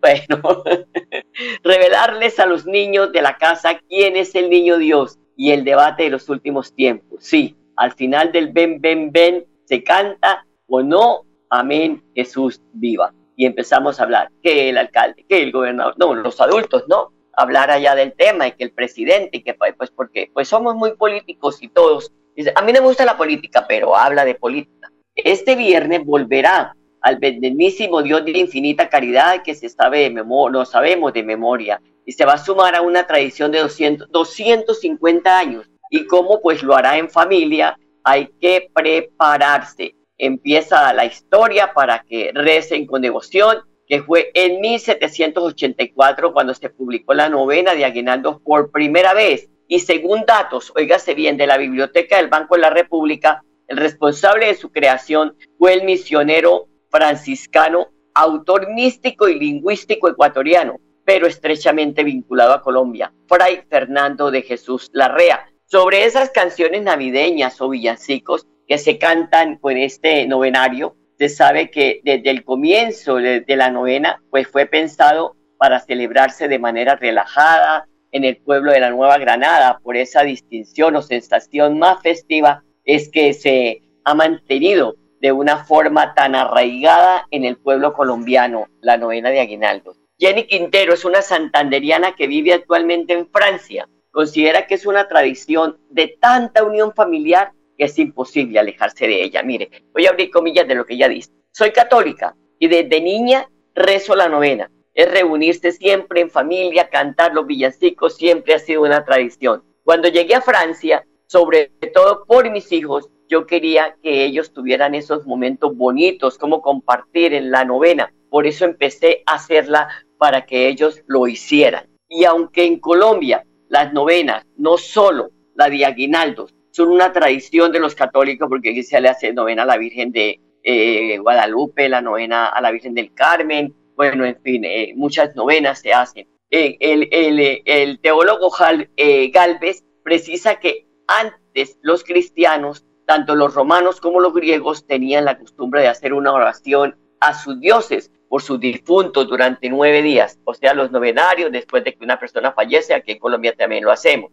bueno, 0.00 0.62
revelarles 1.64 2.38
a 2.38 2.46
los 2.46 2.66
niños 2.66 3.10
de 3.10 3.20
la 3.20 3.36
casa 3.36 3.80
quién 3.88 4.14
es 4.16 4.32
el 4.36 4.48
niño 4.48 4.78
Dios 4.78 5.18
y 5.36 5.50
el 5.50 5.64
debate 5.64 6.04
de 6.04 6.10
los 6.10 6.28
últimos 6.28 6.72
tiempos. 6.72 7.24
Sí, 7.24 7.56
al 7.74 7.94
final 7.94 8.30
del 8.30 8.52
ven, 8.52 8.80
ven, 8.80 9.10
ven 9.10 9.44
se 9.64 9.82
canta 9.82 10.46
o 10.68 10.84
no, 10.84 11.24
amén, 11.48 12.04
Jesús 12.14 12.62
viva. 12.74 13.12
Y 13.34 13.46
empezamos 13.46 13.98
a 13.98 14.04
hablar 14.04 14.30
que 14.40 14.68
el 14.68 14.78
alcalde, 14.78 15.26
que 15.28 15.42
el 15.42 15.50
gobernador, 15.50 15.96
no, 15.98 16.14
los 16.14 16.40
adultos, 16.40 16.84
¿no? 16.86 17.10
Hablar 17.34 17.70
allá 17.70 17.94
del 17.94 18.12
tema 18.12 18.48
y 18.48 18.52
que 18.52 18.64
el 18.64 18.72
presidente, 18.72 19.38
y 19.38 19.42
que 19.42 19.54
pues, 19.54 19.74
pues 19.76 19.90
porque 19.90 20.30
pues 20.32 20.48
somos 20.48 20.74
muy 20.74 20.94
políticos 20.96 21.62
y 21.62 21.68
todos. 21.68 22.12
A 22.54 22.62
mí 22.62 22.72
no 22.72 22.80
me 22.80 22.86
gusta 22.86 23.04
la 23.04 23.16
política, 23.16 23.66
pero 23.68 23.96
habla 23.96 24.24
de 24.24 24.34
política. 24.34 24.90
Este 25.14 25.56
viernes 25.56 26.04
volverá 26.04 26.74
al 27.02 27.16
bendemísimo 27.16 28.02
Dios 28.02 28.24
de 28.24 28.38
infinita 28.38 28.88
caridad 28.88 29.42
que 29.42 29.54
se 29.54 29.68
sabe 29.68 30.00
de 30.00 30.10
no 30.10 30.64
sabemos 30.64 31.12
de 31.12 31.22
memoria, 31.22 31.80
y 32.04 32.12
se 32.12 32.24
va 32.24 32.34
a 32.34 32.38
sumar 32.38 32.74
a 32.74 32.82
una 32.82 33.06
tradición 33.06 33.52
de 33.52 33.60
200, 33.60 34.10
250 34.10 35.38
años. 35.38 35.70
Y 35.90 36.06
cómo 36.06 36.40
pues 36.40 36.62
lo 36.62 36.76
hará 36.76 36.98
en 36.98 37.10
familia, 37.10 37.76
hay 38.04 38.28
que 38.40 38.70
prepararse 38.72 39.94
empieza 40.20 40.92
la 40.92 41.06
historia 41.06 41.72
para 41.72 42.02
que 42.02 42.30
recen 42.34 42.86
con 42.86 43.02
devoción, 43.02 43.58
que 43.90 44.04
fue 44.04 44.30
en 44.34 44.60
1784 44.60 46.32
cuando 46.32 46.54
se 46.54 46.70
publicó 46.70 47.12
la 47.12 47.28
novena 47.28 47.74
de 47.74 47.84
Aguinaldo 47.84 48.40
por 48.44 48.70
primera 48.70 49.14
vez. 49.14 49.50
Y 49.66 49.80
según 49.80 50.24
datos, 50.24 50.72
oígase 50.76 51.14
bien, 51.14 51.36
de 51.36 51.48
la 51.48 51.58
Biblioteca 51.58 52.16
del 52.16 52.28
Banco 52.28 52.54
de 52.54 52.60
la 52.60 52.70
República, 52.70 53.42
el 53.66 53.78
responsable 53.78 54.46
de 54.46 54.54
su 54.54 54.70
creación 54.70 55.36
fue 55.58 55.74
el 55.74 55.82
misionero 55.82 56.68
franciscano, 56.88 57.88
autor 58.14 58.72
místico 58.72 59.28
y 59.28 59.40
lingüístico 59.40 60.08
ecuatoriano, 60.08 60.76
pero 61.04 61.26
estrechamente 61.26 62.04
vinculado 62.04 62.52
a 62.52 62.62
Colombia, 62.62 63.12
Fray 63.26 63.64
Fernando 63.68 64.30
de 64.30 64.42
Jesús 64.42 64.88
Larrea. 64.92 65.50
Sobre 65.66 66.04
esas 66.04 66.30
canciones 66.30 66.82
navideñas 66.82 67.60
o 67.60 67.68
villancicos, 67.68 68.46
que 68.68 68.78
se 68.78 68.98
cantan 68.98 69.56
con 69.56 69.76
este 69.76 70.28
novenario, 70.28 70.94
se 71.20 71.28
sabe 71.28 71.70
que 71.70 72.00
desde 72.02 72.30
el 72.30 72.44
comienzo 72.44 73.16
de, 73.16 73.44
la 73.48 73.70
novena, 73.70 74.22
pues 74.30 74.48
fue 74.48 74.64
pensado 74.64 75.36
para 75.58 75.78
celebrarse 75.78 76.48
de 76.48 76.58
manera 76.58 76.96
relajada 76.96 77.86
en 78.10 78.24
el 78.24 78.38
pueblo 78.38 78.72
de 78.72 78.80
la 78.80 78.88
Nueva 78.88 79.18
Granada, 79.18 79.80
por 79.82 79.98
esa 79.98 80.22
distinción 80.22 80.96
o 80.96 81.02
sensación 81.02 81.78
más 81.78 82.00
festiva 82.00 82.64
es 82.86 83.10
que 83.10 83.34
se 83.34 83.82
ha 84.04 84.14
mantenido 84.14 84.94
de 85.20 85.32
una 85.32 85.62
forma 85.62 86.14
tan 86.14 86.34
arraigada 86.34 87.26
en 87.30 87.44
el 87.44 87.58
pueblo 87.58 87.92
colombiano, 87.92 88.68
la 88.80 88.96
novena 88.96 89.28
de 89.28 89.40
Aguinaldo. 89.40 89.92
Jenny 90.18 90.46
Quintero 90.46 90.94
es 90.94 91.04
una 91.04 91.20
santanderiana 91.20 92.16
que 92.16 92.28
vive 92.28 92.54
actualmente 92.54 93.12
en 93.12 93.28
Francia. 93.28 93.86
Considera 94.10 94.66
que 94.66 94.76
es 94.76 94.86
una 94.86 95.06
tradición 95.06 95.76
de 95.90 96.16
tanta 96.18 96.64
unión 96.64 96.94
familiar 96.94 97.52
es 97.84 97.98
imposible 97.98 98.58
alejarse 98.58 99.06
de 99.06 99.22
ella. 99.22 99.42
Mire, 99.42 99.70
voy 99.92 100.06
a 100.06 100.10
abrir 100.10 100.30
comillas 100.30 100.66
de 100.68 100.74
lo 100.74 100.84
que 100.84 100.94
ella 100.94 101.08
dice. 101.08 101.30
Soy 101.52 101.72
católica 101.72 102.36
y 102.58 102.68
desde 102.68 103.00
niña 103.00 103.48
rezo 103.74 104.14
la 104.14 104.28
novena. 104.28 104.70
Es 104.94 105.10
reunirse 105.10 105.72
siempre 105.72 106.20
en 106.20 106.30
familia, 106.30 106.88
cantar 106.88 107.34
los 107.34 107.46
villancicos, 107.46 108.16
siempre 108.16 108.54
ha 108.54 108.58
sido 108.58 108.82
una 108.82 109.04
tradición. 109.04 109.62
Cuando 109.84 110.08
llegué 110.08 110.34
a 110.34 110.40
Francia, 110.40 111.04
sobre 111.26 111.70
todo 111.94 112.24
por 112.26 112.50
mis 112.50 112.70
hijos, 112.72 113.08
yo 113.28 113.46
quería 113.46 113.96
que 114.02 114.24
ellos 114.24 114.52
tuvieran 114.52 114.94
esos 114.94 115.24
momentos 115.24 115.76
bonitos, 115.76 116.36
como 116.36 116.60
compartir 116.60 117.32
en 117.32 117.50
la 117.52 117.64
novena. 117.64 118.12
Por 118.28 118.46
eso 118.46 118.64
empecé 118.64 119.22
a 119.26 119.34
hacerla 119.34 119.88
para 120.18 120.44
que 120.44 120.68
ellos 120.68 121.02
lo 121.06 121.28
hicieran. 121.28 121.88
Y 122.08 122.24
aunque 122.24 122.64
en 122.64 122.80
Colombia 122.80 123.44
las 123.68 123.92
novenas, 123.92 124.44
no 124.56 124.76
solo 124.76 125.30
la 125.54 125.70
de 125.70 125.86
aguinaldos, 125.86 126.52
son 126.70 126.88
una 126.88 127.12
tradición 127.12 127.72
de 127.72 127.80
los 127.80 127.94
católicos, 127.94 128.48
porque 128.48 128.82
se 128.82 129.00
le 129.00 129.08
hace 129.08 129.32
novena 129.32 129.62
a 129.62 129.66
la 129.66 129.76
Virgen 129.76 130.12
de 130.12 130.40
eh, 130.62 131.18
Guadalupe, 131.18 131.88
la 131.88 132.00
novena 132.00 132.46
a 132.46 132.60
la 132.60 132.70
Virgen 132.70 132.94
del 132.94 133.12
Carmen, 133.14 133.74
bueno, 133.96 134.24
en 134.24 134.40
fin, 134.40 134.64
eh, 134.64 134.92
muchas 134.96 135.34
novenas 135.36 135.80
se 135.80 135.92
hacen. 135.92 136.26
Eh, 136.50 136.76
el, 136.80 137.08
el, 137.12 137.62
el, 137.64 138.00
teólogo 138.00 138.50
Galvez 138.50 139.84
precisa 140.02 140.56
que 140.56 140.86
antes 141.06 141.78
los 141.82 142.02
cristianos 142.02 142.84
tanto 143.10 143.34
los 143.34 143.54
romanos 143.54 144.00
como 144.00 144.20
los 144.20 144.32
griegos 144.32 144.86
tenían 144.86 145.24
la 145.24 145.36
costumbre 145.36 145.80
de 145.80 145.88
hacer 145.88 146.14
una 146.14 146.32
oración 146.32 146.96
a 147.18 147.34
sus 147.34 147.58
dioses 147.58 148.12
por 148.28 148.40
sus 148.40 148.60
difuntos 148.60 149.28
durante 149.28 149.68
nueve 149.68 150.00
días, 150.00 150.38
o 150.44 150.54
sea, 150.54 150.74
los 150.74 150.92
novenarios 150.92 151.50
después 151.50 151.82
de 151.82 151.96
que 151.96 152.04
una 152.04 152.20
persona 152.20 152.52
fallece, 152.52 152.94
aquí 152.94 153.10
en 153.10 153.18
Colombia 153.18 153.52
también 153.56 153.82
lo 153.82 153.90
hacemos. 153.90 154.30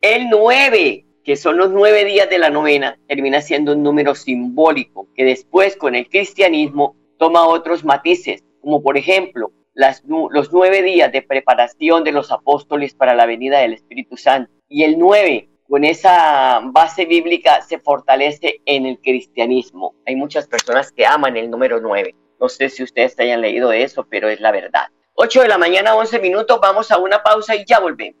El 0.00 0.28
nueve, 0.28 1.06
que 1.26 1.34
son 1.34 1.58
los 1.58 1.72
nueve 1.72 2.04
días 2.04 2.30
de 2.30 2.38
la 2.38 2.50
novena, 2.50 2.96
termina 3.08 3.40
siendo 3.40 3.72
un 3.72 3.82
número 3.82 4.14
simbólico 4.14 5.08
que 5.16 5.24
después 5.24 5.74
con 5.74 5.96
el 5.96 6.08
cristianismo 6.08 6.94
toma 7.18 7.48
otros 7.48 7.84
matices, 7.84 8.44
como 8.62 8.80
por 8.80 8.96
ejemplo 8.96 9.50
los 9.74 10.52
nueve 10.52 10.82
días 10.82 11.10
de 11.10 11.22
preparación 11.22 12.04
de 12.04 12.12
los 12.12 12.30
apóstoles 12.30 12.94
para 12.94 13.16
la 13.16 13.26
venida 13.26 13.58
del 13.58 13.72
Espíritu 13.72 14.16
Santo 14.16 14.52
y 14.68 14.84
el 14.84 15.00
nueve 15.00 15.48
con 15.68 15.82
esa 15.82 16.60
base 16.62 17.06
bíblica 17.06 17.60
se 17.60 17.80
fortalece 17.80 18.60
en 18.64 18.86
el 18.86 19.00
cristianismo. 19.00 19.96
Hay 20.06 20.14
muchas 20.14 20.46
personas 20.46 20.92
que 20.92 21.04
aman 21.04 21.36
el 21.36 21.50
número 21.50 21.80
9. 21.80 22.14
No 22.40 22.48
sé 22.48 22.68
si 22.68 22.84
ustedes 22.84 23.18
hayan 23.18 23.40
leído 23.40 23.72
eso, 23.72 24.06
pero 24.08 24.28
es 24.28 24.38
la 24.40 24.52
verdad. 24.52 24.86
8 25.14 25.42
de 25.42 25.48
la 25.48 25.58
mañana, 25.58 25.96
11 25.96 26.20
minutos, 26.20 26.60
vamos 26.62 26.92
a 26.92 26.98
una 26.98 27.20
pausa 27.24 27.56
y 27.56 27.64
ya 27.66 27.80
volvemos. 27.80 28.20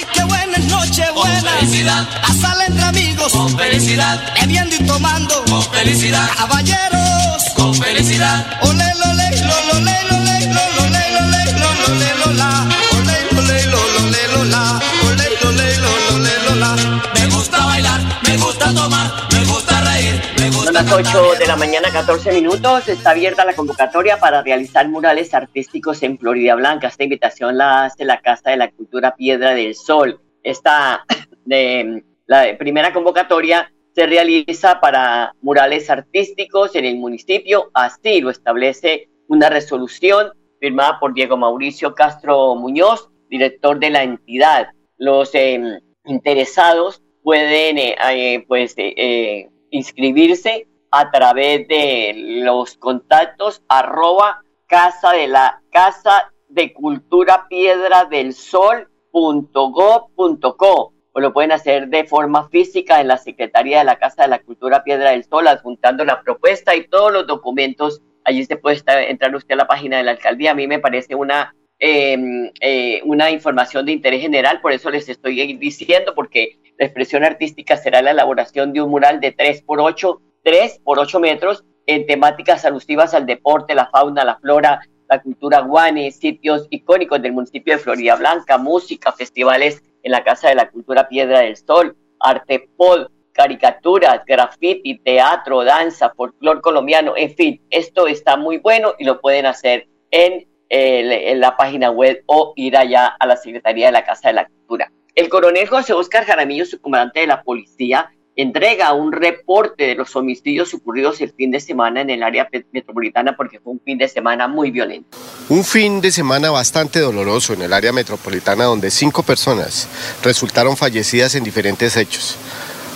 felicidad. 1.61 2.07
A 2.23 2.33
sala 2.33 2.65
entre 2.65 2.83
amigos. 2.83 3.31
Con 3.31 3.57
felicidad. 3.57 4.19
Bebiendo 4.39 4.75
y 4.75 4.83
tomando. 4.85 5.45
Con 5.45 5.61
felicidad. 5.63 6.27
Caballeros. 6.37 7.43
Con 7.55 7.73
felicidad. 7.75 8.45
Ole, 8.61 8.85
ole, 9.09 9.27
lo, 9.45 9.55
ole, 9.77 9.95
ole, 10.11 10.39
lo, 10.53 10.61
ole, 10.83 11.03
ole, 11.21 11.43
lo, 11.59 11.69
ole, 11.93 12.09
lo, 12.19 12.31
la. 12.33 12.67
Ole, 12.97 13.17
ole, 13.37 13.65
lo, 13.67 13.79
ole, 14.01 14.27
lo, 14.33 14.43
la. 14.45 14.81
Ole, 15.07 15.27
ole, 15.47 15.77
lo, 15.77 16.15
ole, 16.15 16.33
lo, 16.49 16.55
la. 16.55 17.01
Me 17.13 17.27
gusta 17.27 17.65
bailar, 17.65 18.01
me 18.27 18.37
gusta 18.37 18.73
tomar, 18.73 19.11
me 19.31 19.45
gusta 19.45 19.81
reír, 19.81 20.21
me 20.39 20.47
gusta 20.47 20.65
Son 20.65 20.73
las 20.73 20.91
8 20.91 21.33
de 21.39 21.45
la 21.45 21.55
mañana, 21.55 21.91
14 21.91 22.31
minutos. 22.31 22.87
Está 22.87 23.11
abierta 23.11 23.45
la 23.45 23.53
convocatoria 23.53 24.19
para 24.19 24.41
realizar 24.41 24.87
murales 24.89 25.33
artísticos 25.33 26.01
en 26.01 26.17
Florida 26.17 26.55
Blanca. 26.55 26.87
Esta 26.87 27.03
invitación 27.03 27.57
la 27.57 27.85
hace 27.85 28.03
la 28.03 28.19
Casa 28.19 28.49
de 28.49 28.57
la 28.57 28.71
Cultura 28.71 29.15
Piedra 29.15 29.53
del 29.53 29.75
Sol. 29.75 30.19
Esta 30.43 31.05
de, 31.45 32.03
la 32.27 32.57
primera 32.57 32.93
convocatoria 32.93 33.71
se 33.93 34.05
realiza 34.05 34.79
para 34.79 35.33
murales 35.41 35.89
artísticos 35.89 36.75
en 36.75 36.85
el 36.85 36.97
municipio. 36.97 37.71
Así 37.73 38.21
lo 38.21 38.29
establece 38.29 39.09
una 39.27 39.49
resolución 39.49 40.31
firmada 40.59 40.99
por 40.99 41.13
Diego 41.13 41.37
Mauricio 41.37 41.93
Castro 41.93 42.55
Muñoz, 42.55 43.09
director 43.29 43.79
de 43.79 43.89
la 43.89 44.03
entidad. 44.03 44.69
Los 44.97 45.33
eh, 45.35 45.81
interesados 46.05 47.01
pueden 47.23 47.77
eh, 47.77 47.95
eh, 48.11 48.45
pues, 48.47 48.73
eh, 48.77 49.49
inscribirse 49.69 50.67
a 50.91 51.11
través 51.11 51.67
de 51.67 52.13
los 52.43 52.77
contactos 52.77 53.61
arroba 53.67 54.41
casa 54.67 55.11
de 55.13 55.27
la 55.27 55.61
casa 55.71 56.31
de 56.49 56.73
cultura 56.73 57.47
piedra 57.47 58.05
del 58.05 58.33
sol 58.33 58.89
punto 59.11 59.69
go 59.69 60.09
punto 60.15 60.55
co 60.55 60.93
o 61.13 61.19
lo 61.19 61.33
pueden 61.33 61.51
hacer 61.51 61.89
de 61.89 62.05
forma 62.05 62.47
física 62.49 63.01
en 63.01 63.09
la 63.09 63.17
Secretaría 63.17 63.79
de 63.79 63.85
la 63.85 63.97
Casa 63.97 64.23
de 64.23 64.29
la 64.29 64.39
Cultura 64.39 64.83
Piedra 64.83 65.11
del 65.11 65.25
Sol, 65.25 65.47
adjuntando 65.47 66.05
la 66.05 66.21
propuesta 66.21 66.75
y 66.75 66.87
todos 66.87 67.11
los 67.11 67.27
documentos. 67.27 68.01
Allí 68.23 68.45
se 68.45 68.55
puede 68.55 68.77
estar, 68.77 69.01
entrar 69.01 69.35
usted 69.35 69.53
a 69.53 69.57
la 69.57 69.67
página 69.67 69.97
de 69.97 70.03
la 70.03 70.11
alcaldía. 70.11 70.51
A 70.51 70.55
mí 70.55 70.67
me 70.67 70.79
parece 70.79 71.15
una, 71.15 71.53
eh, 71.79 72.17
eh, 72.61 73.01
una 73.03 73.29
información 73.29 73.85
de 73.85 73.91
interés 73.91 74.21
general, 74.21 74.61
por 74.61 74.71
eso 74.71 74.89
les 74.89 75.09
estoy 75.09 75.57
diciendo, 75.57 76.13
porque 76.15 76.57
la 76.77 76.85
expresión 76.85 77.23
artística 77.23 77.75
será 77.75 78.01
la 78.01 78.11
elaboración 78.11 78.71
de 78.71 78.81
un 78.81 78.89
mural 78.89 79.19
de 79.19 79.31
3 79.31 79.63
por 79.63 79.81
8, 79.81 80.21
3 80.43 80.79
por 80.83 80.99
8 80.99 81.19
metros 81.19 81.65
en 81.87 82.05
temáticas 82.05 82.63
alusivas 82.63 83.13
al 83.13 83.25
deporte, 83.25 83.75
la 83.75 83.87
fauna, 83.87 84.23
la 84.23 84.37
flora, 84.37 84.81
la 85.11 85.21
cultura 85.21 85.59
guane, 85.59 86.09
sitios 86.11 86.67
icónicos 86.69 87.21
del 87.21 87.33
municipio 87.33 87.73
de 87.73 87.79
Florida 87.79 88.15
Blanca, 88.15 88.57
música, 88.57 89.11
festivales 89.11 89.83
en 90.03 90.13
la 90.13 90.23
Casa 90.23 90.47
de 90.47 90.55
la 90.55 90.69
Cultura 90.69 91.09
Piedra 91.09 91.41
del 91.41 91.57
Sol, 91.57 91.97
arte 92.21 92.69
pod, 92.77 93.07
caricaturas, 93.33 94.23
graffiti, 94.25 94.99
teatro, 94.99 95.65
danza, 95.65 96.13
folclor 96.15 96.61
colombiano, 96.61 97.13
en 97.17 97.35
fin, 97.35 97.61
esto 97.69 98.07
está 98.07 98.37
muy 98.37 98.59
bueno 98.59 98.93
y 98.99 99.03
lo 99.03 99.19
pueden 99.19 99.45
hacer 99.45 99.85
en, 100.11 100.47
en 100.69 101.39
la 101.41 101.57
página 101.57 101.91
web 101.91 102.23
o 102.27 102.53
ir 102.55 102.77
allá 102.77 103.07
a 103.07 103.27
la 103.27 103.35
Secretaría 103.35 103.87
de 103.87 103.91
la 103.91 104.05
Casa 104.05 104.29
de 104.29 104.35
la 104.35 104.47
Cultura. 104.47 104.89
El 105.15 105.27
coronel 105.27 105.67
José 105.67 105.91
Oscar 105.91 106.23
Jaramillo, 106.23 106.65
su 106.65 106.79
comandante 106.79 107.19
de 107.19 107.27
la 107.27 107.43
policía, 107.43 108.09
entrega 108.41 108.93
un 108.93 109.11
reporte 109.11 109.85
de 109.85 109.95
los 109.95 110.15
homicidios 110.15 110.73
ocurridos 110.73 111.21
el 111.21 111.31
fin 111.31 111.51
de 111.51 111.59
semana 111.59 112.01
en 112.01 112.09
el 112.09 112.23
área 112.23 112.47
metropolitana 112.71 113.35
porque 113.35 113.59
fue 113.59 113.73
un 113.73 113.81
fin 113.81 113.97
de 113.97 114.07
semana 114.07 114.47
muy 114.47 114.71
violento. 114.71 115.17
Un 115.49 115.63
fin 115.63 116.01
de 116.01 116.11
semana 116.11 116.49
bastante 116.49 116.99
doloroso 116.99 117.53
en 117.53 117.61
el 117.61 117.73
área 117.73 117.91
metropolitana 117.91 118.65
donde 118.65 118.91
cinco 118.91 119.23
personas 119.23 119.87
resultaron 120.23 120.77
fallecidas 120.77 121.35
en 121.35 121.43
diferentes 121.43 121.97
hechos. 121.97 122.37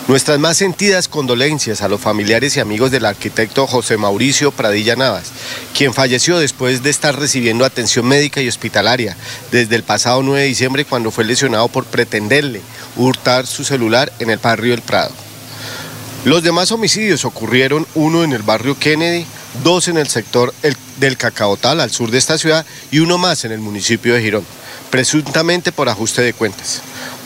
Nuestras 0.08 0.38
más 0.38 0.56
sentidas 0.56 1.08
condolencias 1.08 1.82
a 1.82 1.88
los 1.88 2.00
familiares 2.00 2.56
y 2.56 2.60
amigos 2.60 2.92
del 2.92 3.06
arquitecto 3.06 3.66
José 3.66 3.96
Mauricio 3.96 4.52
Pradilla 4.52 4.94
Navas, 4.94 5.32
quien 5.76 5.92
falleció 5.92 6.38
después 6.38 6.84
de 6.84 6.90
estar 6.90 7.18
recibiendo 7.18 7.64
atención 7.64 8.06
médica 8.06 8.40
y 8.40 8.46
hospitalaria 8.46 9.16
desde 9.50 9.74
el 9.74 9.82
pasado 9.82 10.22
9 10.22 10.42
de 10.42 10.46
diciembre 10.46 10.84
cuando 10.84 11.10
fue 11.10 11.24
lesionado 11.24 11.66
por 11.66 11.86
pretenderle 11.86 12.60
hurtar 12.96 13.48
su 13.48 13.64
celular 13.64 14.12
en 14.20 14.30
el 14.30 14.38
barrio 14.38 14.74
El 14.74 14.82
Prado. 14.82 15.25
Los 16.26 16.42
demás 16.42 16.72
homicidios 16.72 17.24
ocurrieron 17.24 17.86
uno 17.94 18.24
en 18.24 18.32
el 18.32 18.42
barrio 18.42 18.76
Kennedy, 18.76 19.24
dos 19.62 19.86
en 19.86 19.96
el 19.96 20.08
sector 20.08 20.52
del 20.98 21.16
Cacaotal 21.16 21.78
al 21.78 21.92
sur 21.92 22.10
de 22.10 22.18
esta 22.18 22.36
ciudad 22.36 22.66
y 22.90 22.98
uno 22.98 23.16
más 23.16 23.44
en 23.44 23.52
el 23.52 23.60
municipio 23.60 24.12
de 24.12 24.20
Girón, 24.20 24.44
presuntamente 24.90 25.70
por 25.70 25.88
ajuste 25.88 26.22
de 26.22 26.32
cuentas 26.32 26.82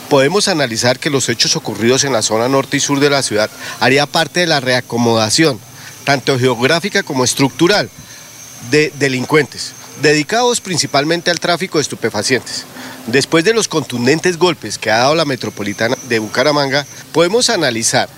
podemos 0.07 0.49
analizar 0.49 0.99
que 0.99 1.09
los 1.09 1.29
hechos 1.29 1.55
ocurridos 1.55 2.03
en 2.03 2.13
la 2.13 2.21
zona 2.21 2.47
norte 2.47 2.77
y 2.77 2.79
sur 2.79 2.99
de 2.99 3.09
la 3.09 3.23
ciudad 3.23 3.49
haría 3.79 4.05
parte 4.05 4.41
de 4.41 4.45
la 4.45 4.59
reacomodación, 4.59 5.57
tanto 6.03 6.37
geográfica 6.37 7.01
como 7.01 7.23
estructural, 7.23 7.89
de 8.69 8.93
delincuentes, 8.99 9.71
dedicados 10.03 10.61
principalmente 10.61 11.31
al 11.31 11.39
tráfico 11.39 11.79
de 11.79 11.83
estupefacientes. 11.83 12.65
Después 13.07 13.45
de 13.45 13.53
los 13.53 13.67
contundentes 13.67 14.37
golpes 14.37 14.77
que 14.77 14.91
ha 14.91 14.97
dado 14.97 15.15
la 15.15 15.25
metropolitana 15.25 15.97
de 16.07 16.19
Bucaramanga, 16.19 16.85
podemos 17.13 17.49
analizar 17.49 18.09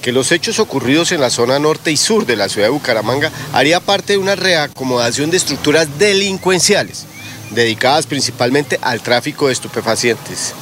que 0.00 0.12
los 0.12 0.32
hechos 0.32 0.58
ocurridos 0.58 1.12
en 1.12 1.20
la 1.20 1.30
zona 1.30 1.58
norte 1.58 1.90
y 1.90 1.96
sur 1.96 2.26
de 2.26 2.36
la 2.36 2.48
ciudad 2.48 2.68
de 2.68 2.72
Bucaramanga 2.72 3.30
haría 3.52 3.80
parte 3.80 4.14
de 4.14 4.18
una 4.18 4.36
reacomodación 4.36 5.30
de 5.30 5.36
estructuras 5.36 5.98
delincuenciales, 5.98 7.04
dedicadas 7.50 8.06
principalmente 8.06 8.78
al 8.82 9.00
tráfico 9.00 9.46
de 9.46 9.52
estupefacientes. 9.52 10.54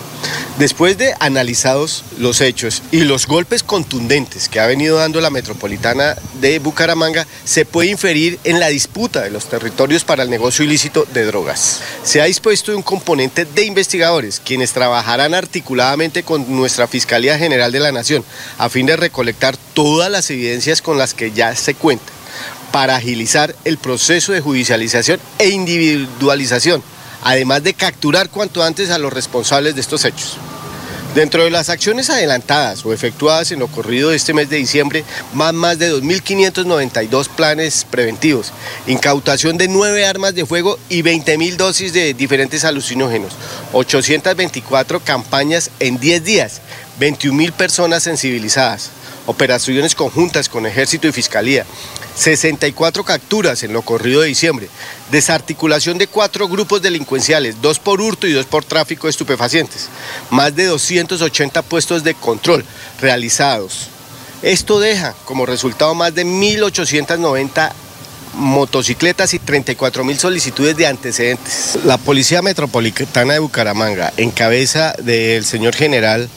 Después 0.58 0.98
de 0.98 1.14
analizados 1.20 2.02
los 2.18 2.40
hechos 2.40 2.82
y 2.90 3.02
los 3.02 3.28
golpes 3.28 3.62
contundentes 3.62 4.48
que 4.48 4.58
ha 4.58 4.66
venido 4.66 4.96
dando 4.96 5.20
la 5.20 5.30
metropolitana 5.30 6.16
de 6.40 6.58
Bucaramanga, 6.58 7.28
se 7.44 7.64
puede 7.64 7.90
inferir 7.90 8.40
en 8.42 8.58
la 8.58 8.66
disputa 8.66 9.22
de 9.22 9.30
los 9.30 9.48
territorios 9.48 10.02
para 10.02 10.24
el 10.24 10.30
negocio 10.30 10.64
ilícito 10.64 11.06
de 11.14 11.26
drogas. 11.26 11.80
Se 12.02 12.20
ha 12.20 12.24
dispuesto 12.24 12.76
un 12.76 12.82
componente 12.82 13.44
de 13.44 13.66
investigadores, 13.66 14.42
quienes 14.44 14.72
trabajarán 14.72 15.32
articuladamente 15.32 16.24
con 16.24 16.44
nuestra 16.56 16.88
Fiscalía 16.88 17.38
General 17.38 17.70
de 17.70 17.78
la 17.78 17.92
Nación, 17.92 18.24
a 18.58 18.68
fin 18.68 18.84
de 18.84 18.96
recolectar 18.96 19.56
todas 19.74 20.10
las 20.10 20.28
evidencias 20.28 20.82
con 20.82 20.98
las 20.98 21.14
que 21.14 21.30
ya 21.30 21.54
se 21.54 21.74
cuenta, 21.74 22.12
para 22.72 22.96
agilizar 22.96 23.54
el 23.64 23.78
proceso 23.78 24.32
de 24.32 24.40
judicialización 24.40 25.20
e 25.38 25.50
individualización 25.50 26.82
además 27.22 27.62
de 27.62 27.74
capturar 27.74 28.30
cuanto 28.30 28.62
antes 28.62 28.90
a 28.90 28.98
los 28.98 29.12
responsables 29.12 29.74
de 29.74 29.80
estos 29.80 30.04
hechos. 30.04 30.38
Dentro 31.14 31.42
de 31.42 31.50
las 31.50 31.70
acciones 31.70 32.10
adelantadas 32.10 32.84
o 32.84 32.92
efectuadas 32.92 33.50
en 33.50 33.60
lo 33.60 33.66
corrido 33.68 34.10
de 34.10 34.16
este 34.16 34.34
mes 34.34 34.50
de 34.50 34.58
diciembre, 34.58 35.04
más, 35.32 35.54
más 35.54 35.78
de 35.78 35.92
2.592 35.92 37.28
planes 37.28 37.86
preventivos, 37.90 38.52
incautación 38.86 39.56
de 39.56 39.68
nueve 39.68 40.06
armas 40.06 40.34
de 40.34 40.44
fuego 40.44 40.78
y 40.90 41.02
20.000 41.02 41.56
dosis 41.56 41.92
de 41.94 42.12
diferentes 42.12 42.64
alucinógenos, 42.64 43.32
824 43.72 45.00
campañas 45.00 45.70
en 45.80 45.98
10 45.98 46.24
días, 46.24 46.60
21.000 47.00 47.52
personas 47.52 48.02
sensibilizadas, 48.02 48.90
operaciones 49.28 49.94
conjuntas 49.94 50.48
con 50.48 50.64
ejército 50.64 51.06
y 51.06 51.12
fiscalía, 51.12 51.66
64 52.16 53.04
capturas 53.04 53.62
en 53.62 53.74
lo 53.74 53.82
corrido 53.82 54.22
de 54.22 54.28
diciembre, 54.28 54.68
desarticulación 55.10 55.98
de 55.98 56.06
cuatro 56.06 56.48
grupos 56.48 56.80
delincuenciales, 56.80 57.60
dos 57.60 57.78
por 57.78 58.00
hurto 58.00 58.26
y 58.26 58.32
dos 58.32 58.46
por 58.46 58.64
tráfico 58.64 59.06
de 59.06 59.10
estupefacientes, 59.10 59.88
más 60.30 60.56
de 60.56 60.64
280 60.64 61.60
puestos 61.62 62.02
de 62.04 62.14
control 62.14 62.64
realizados. 63.02 63.88
Esto 64.40 64.80
deja 64.80 65.14
como 65.26 65.44
resultado 65.44 65.94
más 65.94 66.14
de 66.14 66.24
1.890 66.24 67.70
motocicletas 68.32 69.34
y 69.34 69.40
34 69.40 70.04
mil 70.04 70.18
solicitudes 70.18 70.74
de 70.74 70.86
antecedentes. 70.86 71.78
La 71.84 71.98
Policía 71.98 72.40
Metropolitana 72.40 73.34
de 73.34 73.40
Bucaramanga, 73.40 74.10
en 74.16 74.30
cabeza 74.30 74.94
del 75.02 75.44
señor 75.44 75.74
general 75.74 76.30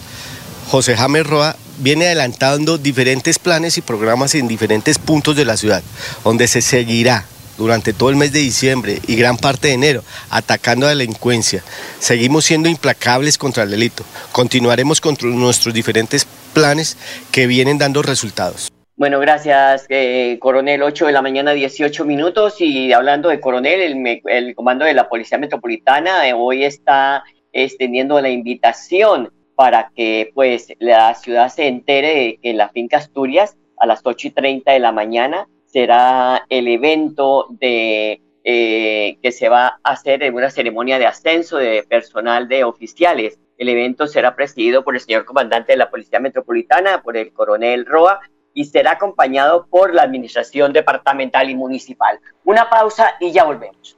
José 0.69 0.97
James 0.97 1.25
Roa, 1.25 1.55
viene 1.81 2.05
adelantando 2.05 2.77
diferentes 2.77 3.39
planes 3.39 3.77
y 3.77 3.81
programas 3.81 4.35
en 4.35 4.47
diferentes 4.47 4.99
puntos 4.99 5.35
de 5.35 5.45
la 5.45 5.57
ciudad, 5.57 5.83
donde 6.23 6.47
se 6.47 6.61
seguirá 6.61 7.25
durante 7.57 7.93
todo 7.93 8.09
el 8.09 8.15
mes 8.15 8.31
de 8.31 8.39
diciembre 8.39 8.99
y 9.07 9.15
gran 9.15 9.37
parte 9.37 9.67
de 9.67 9.73
enero 9.73 10.03
atacando 10.29 10.85
a 10.85 10.89
la 10.89 10.95
delincuencia. 10.95 11.63
Seguimos 11.99 12.45
siendo 12.45 12.69
implacables 12.69 13.37
contra 13.37 13.63
el 13.63 13.71
delito. 13.71 14.03
Continuaremos 14.31 15.01
con 15.01 15.15
nuestros 15.21 15.73
diferentes 15.73 16.25
planes 16.53 16.97
que 17.31 17.47
vienen 17.47 17.77
dando 17.77 18.01
resultados. 18.01 18.71
Bueno, 18.95 19.19
gracias, 19.19 19.85
eh, 19.89 20.37
coronel. 20.39 20.83
8 20.83 21.07
de 21.07 21.11
la 21.11 21.23
mañana, 21.23 21.53
18 21.53 22.05
minutos. 22.05 22.55
Y 22.59 22.93
hablando 22.93 23.29
de 23.29 23.39
coronel, 23.39 23.81
el, 23.81 24.21
el 24.25 24.53
comando 24.55 24.85
de 24.85 24.93
la 24.93 25.09
Policía 25.09 25.39
Metropolitana 25.39 26.27
eh, 26.27 26.33
hoy 26.33 26.63
está 26.63 27.23
extendiendo 27.51 28.21
la 28.21 28.29
invitación 28.29 29.31
para 29.61 29.91
que 29.95 30.31
pues 30.33 30.73
la 30.79 31.13
ciudad 31.13 31.49
se 31.49 31.67
entere 31.67 32.39
que 32.41 32.49
en 32.49 32.57
la 32.57 32.69
finca 32.69 32.97
Asturias 32.97 33.55
a 33.77 33.85
las 33.85 34.01
8 34.03 34.29
y 34.29 34.31
30 34.31 34.71
de 34.71 34.79
la 34.79 34.91
mañana 34.91 35.47
será 35.67 36.47
el 36.49 36.67
evento 36.67 37.45
de 37.51 38.23
eh, 38.43 39.17
que 39.21 39.31
se 39.31 39.49
va 39.49 39.79
a 39.83 39.91
hacer 39.91 40.23
en 40.23 40.33
una 40.33 40.49
ceremonia 40.49 40.97
de 40.97 41.05
ascenso 41.05 41.57
de 41.57 41.83
personal 41.87 42.47
de 42.47 42.63
oficiales. 42.63 43.37
El 43.59 43.69
evento 43.69 44.07
será 44.07 44.35
presidido 44.35 44.83
por 44.83 44.95
el 44.95 45.01
señor 45.01 45.25
comandante 45.25 45.73
de 45.73 45.77
la 45.77 45.91
Policía 45.91 46.19
Metropolitana, 46.19 47.03
por 47.03 47.15
el 47.15 47.31
coronel 47.31 47.85
Roa, 47.85 48.19
y 48.55 48.65
será 48.65 48.93
acompañado 48.93 49.67
por 49.69 49.93
la 49.93 50.01
Administración 50.01 50.73
Departamental 50.73 51.51
y 51.51 51.55
Municipal. 51.55 52.19
Una 52.45 52.67
pausa 52.67 53.13
y 53.19 53.31
ya 53.31 53.43
volvemos. 53.43 53.95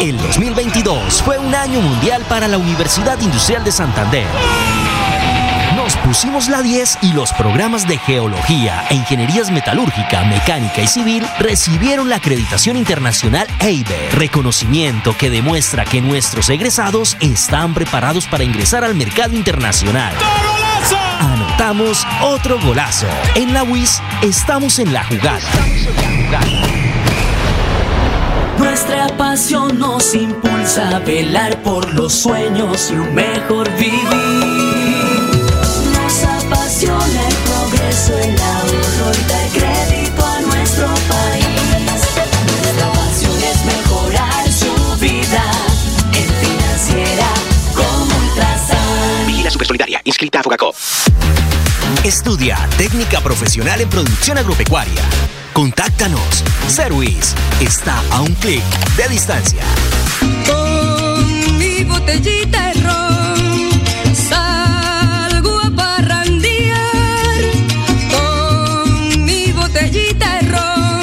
El 0.00 0.16
2022 0.18 1.22
fue 1.22 1.38
un 1.38 1.54
año 1.54 1.80
mundial 1.80 2.24
para 2.28 2.48
la 2.48 2.58
Universidad 2.58 3.20
Industrial 3.20 3.64
de 3.64 3.72
Santander. 3.72 4.26
Nos 5.76 5.96
pusimos 5.96 6.48
la 6.48 6.62
10 6.62 6.98
y 7.02 7.12
los 7.12 7.32
programas 7.32 7.86
de 7.86 7.98
geología 7.98 8.84
e 8.90 8.94
ingenierías 8.94 9.50
metalúrgica, 9.50 10.24
mecánica 10.24 10.80
y 10.80 10.86
civil 10.86 11.26
recibieron 11.38 12.08
la 12.08 12.16
acreditación 12.16 12.76
internacional 12.76 13.46
EIBE, 13.60 14.10
reconocimiento 14.12 15.16
que 15.16 15.30
demuestra 15.30 15.84
que 15.84 16.00
nuestros 16.00 16.48
egresados 16.48 17.16
están 17.20 17.74
preparados 17.74 18.26
para 18.26 18.44
ingresar 18.44 18.84
al 18.84 18.94
mercado 18.94 19.34
internacional. 19.34 20.14
Anotamos 21.20 22.06
otro 22.22 22.58
golazo. 22.60 23.06
En 23.34 23.52
la 23.52 23.62
WIS 23.62 24.00
estamos 24.22 24.78
en 24.78 24.92
la 24.92 25.04
jugada. 25.04 25.48
Nuestra 28.58 29.06
pasión 29.16 29.78
nos 29.78 30.14
impulsa 30.14 30.96
a 30.96 30.98
velar 31.00 31.62
por 31.62 31.92
los 31.94 32.12
sueños 32.12 32.90
y 32.90 32.94
un 32.94 33.14
mejor 33.14 33.70
vivir. 33.76 34.04
Nos 35.92 36.24
apasiona 36.24 37.28
el 37.28 37.34
progreso, 37.34 38.18
el 38.18 38.40
ahorro 38.40 39.12
y 39.12 39.24
dar 39.28 39.48
crédito 39.50 40.26
a 40.26 40.40
nuestro 40.40 40.86
país. 40.86 41.46
Nuestra 41.86 42.92
pasión 42.92 43.42
es 43.42 43.64
mejorar 43.64 44.52
su 44.52 45.00
vida 45.00 45.44
en 46.12 46.28
financiera 46.46 47.26
como 47.74 48.16
Ultrasan. 48.16 49.26
Vigila 49.26 49.50
Supersolidaria, 49.50 50.00
inscrita 50.04 50.40
a 50.40 50.42
Fogacop. 50.42 50.74
Estudia 52.04 52.68
técnica 52.76 53.20
profesional 53.20 53.80
en 53.80 53.88
producción 53.88 54.38
agropecuaria. 54.38 55.02
Contáctanos. 55.54 56.42
Service 56.66 57.32
está 57.62 58.00
a 58.10 58.22
un 58.22 58.34
clic 58.42 58.64
de 58.96 59.08
distancia. 59.08 59.62
Con 60.44 61.58
mi 61.58 61.84
botellita 61.84 62.72
de 62.72 62.80
ron 62.82 63.70
salgo 64.12 65.56
a 65.60 65.70
parrandear. 65.76 66.74
Con 68.10 69.24
mi 69.24 69.52
botellita 69.52 70.40
de 70.40 70.50
ron 70.50 71.02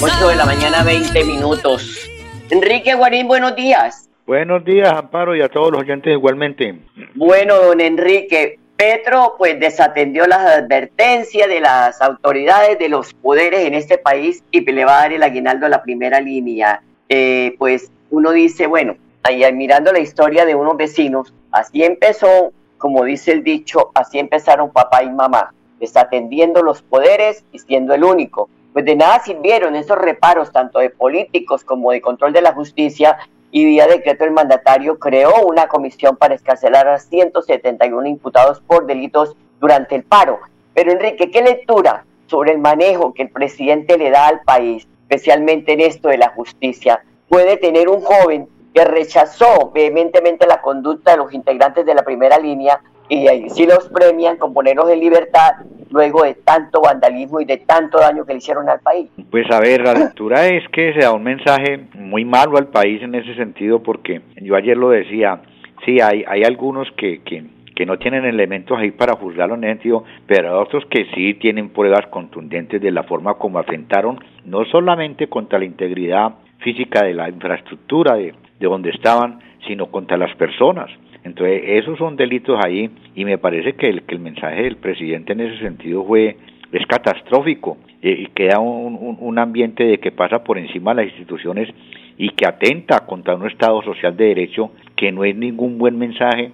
8 0.00 0.28
de 0.28 0.36
la 0.36 0.46
mañana, 0.46 0.84
20 0.84 1.24
minutos. 1.24 2.08
Enrique 2.50 2.94
Guarín, 2.94 3.26
buenos 3.26 3.56
días. 3.56 4.08
Buenos 4.28 4.64
días, 4.64 4.92
Amparo, 4.92 5.34
y 5.34 5.42
a 5.42 5.48
todos 5.48 5.72
los 5.72 5.80
oyentes 5.80 6.12
igualmente. 6.12 6.78
Bueno, 7.16 7.56
don 7.56 7.80
Enrique, 7.80 8.60
Petro 8.76 9.36
pues 9.38 9.58
desatendió 9.58 10.26
las 10.26 10.40
advertencias 10.40 11.48
de 11.48 11.60
las 11.60 12.00
autoridades 12.02 12.78
de 12.78 12.90
los 12.90 13.14
poderes 13.14 13.60
en 13.60 13.74
este 13.74 13.96
país 13.96 14.44
y 14.50 14.60
le 14.60 14.84
va 14.84 14.98
a 14.98 15.02
dar 15.02 15.12
el 15.14 15.22
aguinaldo 15.22 15.66
a 15.66 15.70
la 15.70 15.82
primera 15.82 16.20
línea. 16.20 16.82
Eh, 17.08 17.54
pues 17.58 17.90
uno 18.10 18.32
dice, 18.32 18.66
bueno, 18.66 18.96
ahí 19.22 19.50
mirando 19.52 19.92
la 19.92 20.00
historia 20.00 20.44
de 20.44 20.54
unos 20.54 20.76
vecinos, 20.76 21.32
así 21.50 21.84
empezó, 21.84 22.52
como 22.76 23.04
dice 23.04 23.32
el 23.32 23.42
dicho, 23.42 23.90
así 23.94 24.18
empezaron 24.18 24.70
papá 24.70 25.02
y 25.02 25.10
mamá, 25.10 25.54
desatendiendo 25.80 26.62
los 26.62 26.82
poderes 26.82 27.44
y 27.52 27.58
siendo 27.58 27.94
el 27.94 28.04
único. 28.04 28.50
Pues 28.74 28.84
de 28.84 28.94
nada 28.94 29.20
sirvieron 29.20 29.74
esos 29.74 29.96
reparos, 29.96 30.52
tanto 30.52 30.80
de 30.80 30.90
políticos 30.90 31.64
como 31.64 31.92
de 31.92 32.02
control 32.02 32.34
de 32.34 32.42
la 32.42 32.52
justicia, 32.52 33.16
y 33.50 33.64
vía 33.64 33.86
decreto 33.86 34.24
el 34.24 34.32
mandatario 34.32 34.98
creó 34.98 35.46
una 35.46 35.68
comisión 35.68 36.16
para 36.16 36.34
escarcelar 36.34 36.88
a 36.88 36.98
171 36.98 38.06
imputados 38.06 38.60
por 38.60 38.86
delitos 38.86 39.36
durante 39.60 39.94
el 39.94 40.02
paro. 40.02 40.40
Pero 40.74 40.92
Enrique, 40.92 41.30
¿qué 41.30 41.42
lectura 41.42 42.04
sobre 42.26 42.52
el 42.52 42.58
manejo 42.58 43.14
que 43.14 43.22
el 43.22 43.30
presidente 43.30 43.98
le 43.98 44.10
da 44.10 44.26
al 44.26 44.40
país, 44.42 44.86
especialmente 45.02 45.72
en 45.72 45.80
esto 45.80 46.08
de 46.08 46.18
la 46.18 46.30
justicia, 46.30 47.02
puede 47.28 47.56
tener 47.56 47.88
un 47.88 48.00
joven 48.00 48.48
que 48.74 48.84
rechazó 48.84 49.70
vehementemente 49.72 50.46
la 50.46 50.60
conducta 50.60 51.12
de 51.12 51.16
los 51.18 51.32
integrantes 51.32 51.86
de 51.86 51.94
la 51.94 52.02
primera 52.02 52.38
línea 52.38 52.80
y 53.08 53.28
ahí 53.28 53.48
sí 53.50 53.66
los 53.66 53.88
premian 53.88 54.36
con 54.36 54.52
ponerlos 54.52 54.90
en 54.90 55.00
libertad 55.00 55.52
luego 55.90 56.24
de 56.24 56.34
tanto 56.34 56.80
vandalismo 56.80 57.40
y 57.40 57.44
de 57.44 57.58
tanto 57.58 57.98
daño 57.98 58.24
que 58.24 58.32
le 58.32 58.38
hicieron 58.38 58.68
al 58.68 58.80
país. 58.80 59.08
Pues 59.30 59.50
a 59.50 59.60
ver, 59.60 59.82
la 59.82 59.94
lectura 59.94 60.46
es 60.46 60.68
que 60.70 60.92
se 60.92 61.00
da 61.00 61.12
un 61.12 61.22
mensaje 61.22 61.86
muy 61.94 62.24
malo 62.24 62.58
al 62.58 62.68
país 62.68 63.02
en 63.02 63.14
ese 63.14 63.34
sentido 63.34 63.82
porque 63.82 64.20
yo 64.42 64.56
ayer 64.56 64.76
lo 64.76 64.90
decía, 64.90 65.40
sí, 65.84 66.00
hay, 66.00 66.24
hay 66.26 66.42
algunos 66.42 66.88
que, 66.96 67.22
que, 67.22 67.44
que 67.74 67.86
no 67.86 67.98
tienen 67.98 68.24
elementos 68.24 68.78
ahí 68.78 68.90
para 68.90 69.16
juzgarlo 69.16 69.54
en 69.54 69.64
ese 69.64 69.72
sentido, 69.74 70.04
pero 70.26 70.48
hay 70.48 70.62
otros 70.62 70.84
que 70.86 71.06
sí 71.14 71.34
tienen 71.34 71.70
pruebas 71.70 72.06
contundentes 72.08 72.80
de 72.80 72.90
la 72.90 73.04
forma 73.04 73.34
como 73.34 73.58
atentaron 73.58 74.18
no 74.44 74.64
solamente 74.66 75.28
contra 75.28 75.58
la 75.58 75.64
integridad 75.64 76.34
física 76.58 77.04
de 77.04 77.14
la 77.14 77.28
infraestructura 77.28 78.16
de, 78.16 78.34
de 78.58 78.66
donde 78.66 78.90
estaban, 78.90 79.40
sino 79.66 79.86
contra 79.86 80.16
las 80.16 80.34
personas. 80.36 80.90
Entonces, 81.26 81.60
esos 81.66 81.98
son 81.98 82.14
delitos 82.14 82.56
ahí 82.64 82.88
y 83.16 83.24
me 83.24 83.36
parece 83.36 83.72
que 83.72 83.88
el, 83.88 84.20
mensaje 84.20 84.62
del 84.62 84.76
presidente 84.76 85.32
en 85.32 85.40
ese 85.40 85.58
sentido 85.58 86.04
fue 86.04 86.36
es 86.70 86.86
catastrófico 86.86 87.78
eh, 88.00 88.16
y 88.20 88.26
queda 88.26 88.60
un, 88.60 89.16
un, 89.18 89.38
ambiente 89.40 89.82
de 89.82 89.98
que 89.98 90.12
pasa 90.12 90.44
por 90.44 90.56
encima 90.56 90.94
de 90.94 91.02
las 91.02 91.10
instituciones 91.10 91.68
y 92.16 92.28
que 92.30 92.46
atenta 92.46 93.06
contra 93.06 93.34
un 93.34 93.44
Estado 93.48 93.82
social 93.82 94.16
de 94.16 94.26
derecho 94.26 94.70
que 94.94 95.10
no 95.10 95.24
es 95.24 95.34
ningún 95.34 95.78
buen 95.78 95.98
mensaje 95.98 96.52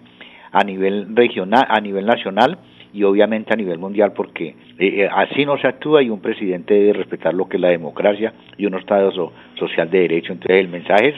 a 0.53 0.65
nivel 0.65 1.15
regional, 1.15 1.67
a 1.69 1.79
nivel 1.79 2.07
nacional 2.07 2.57
y 2.95 3.03
obviamente 3.03 3.53
a 3.53 3.57
nivel 3.57 3.79
mundial 3.79 4.15
porque 4.15 4.55
eh, 4.79 5.07
así 5.15 5.45
no 5.45 5.59
se 5.59 5.69
actúa 5.69 6.03
y 6.03 6.09
un 6.09 6.21
presidente 6.21 6.73
debe 6.73 6.95
respetar 6.95 7.35
lo 7.35 7.47
que 7.47 7.59
es 7.59 7.61
la 7.61 7.69
democracia 7.69 8.33
y 8.57 8.65
un 8.65 8.75
Estado 8.75 9.13
so, 9.13 9.35
social 9.59 9.91
de 9.91 9.99
derecho. 9.99 10.33
Entonces 10.33 10.57
el 10.57 10.69
mensaje 10.69 11.09
es, 11.09 11.17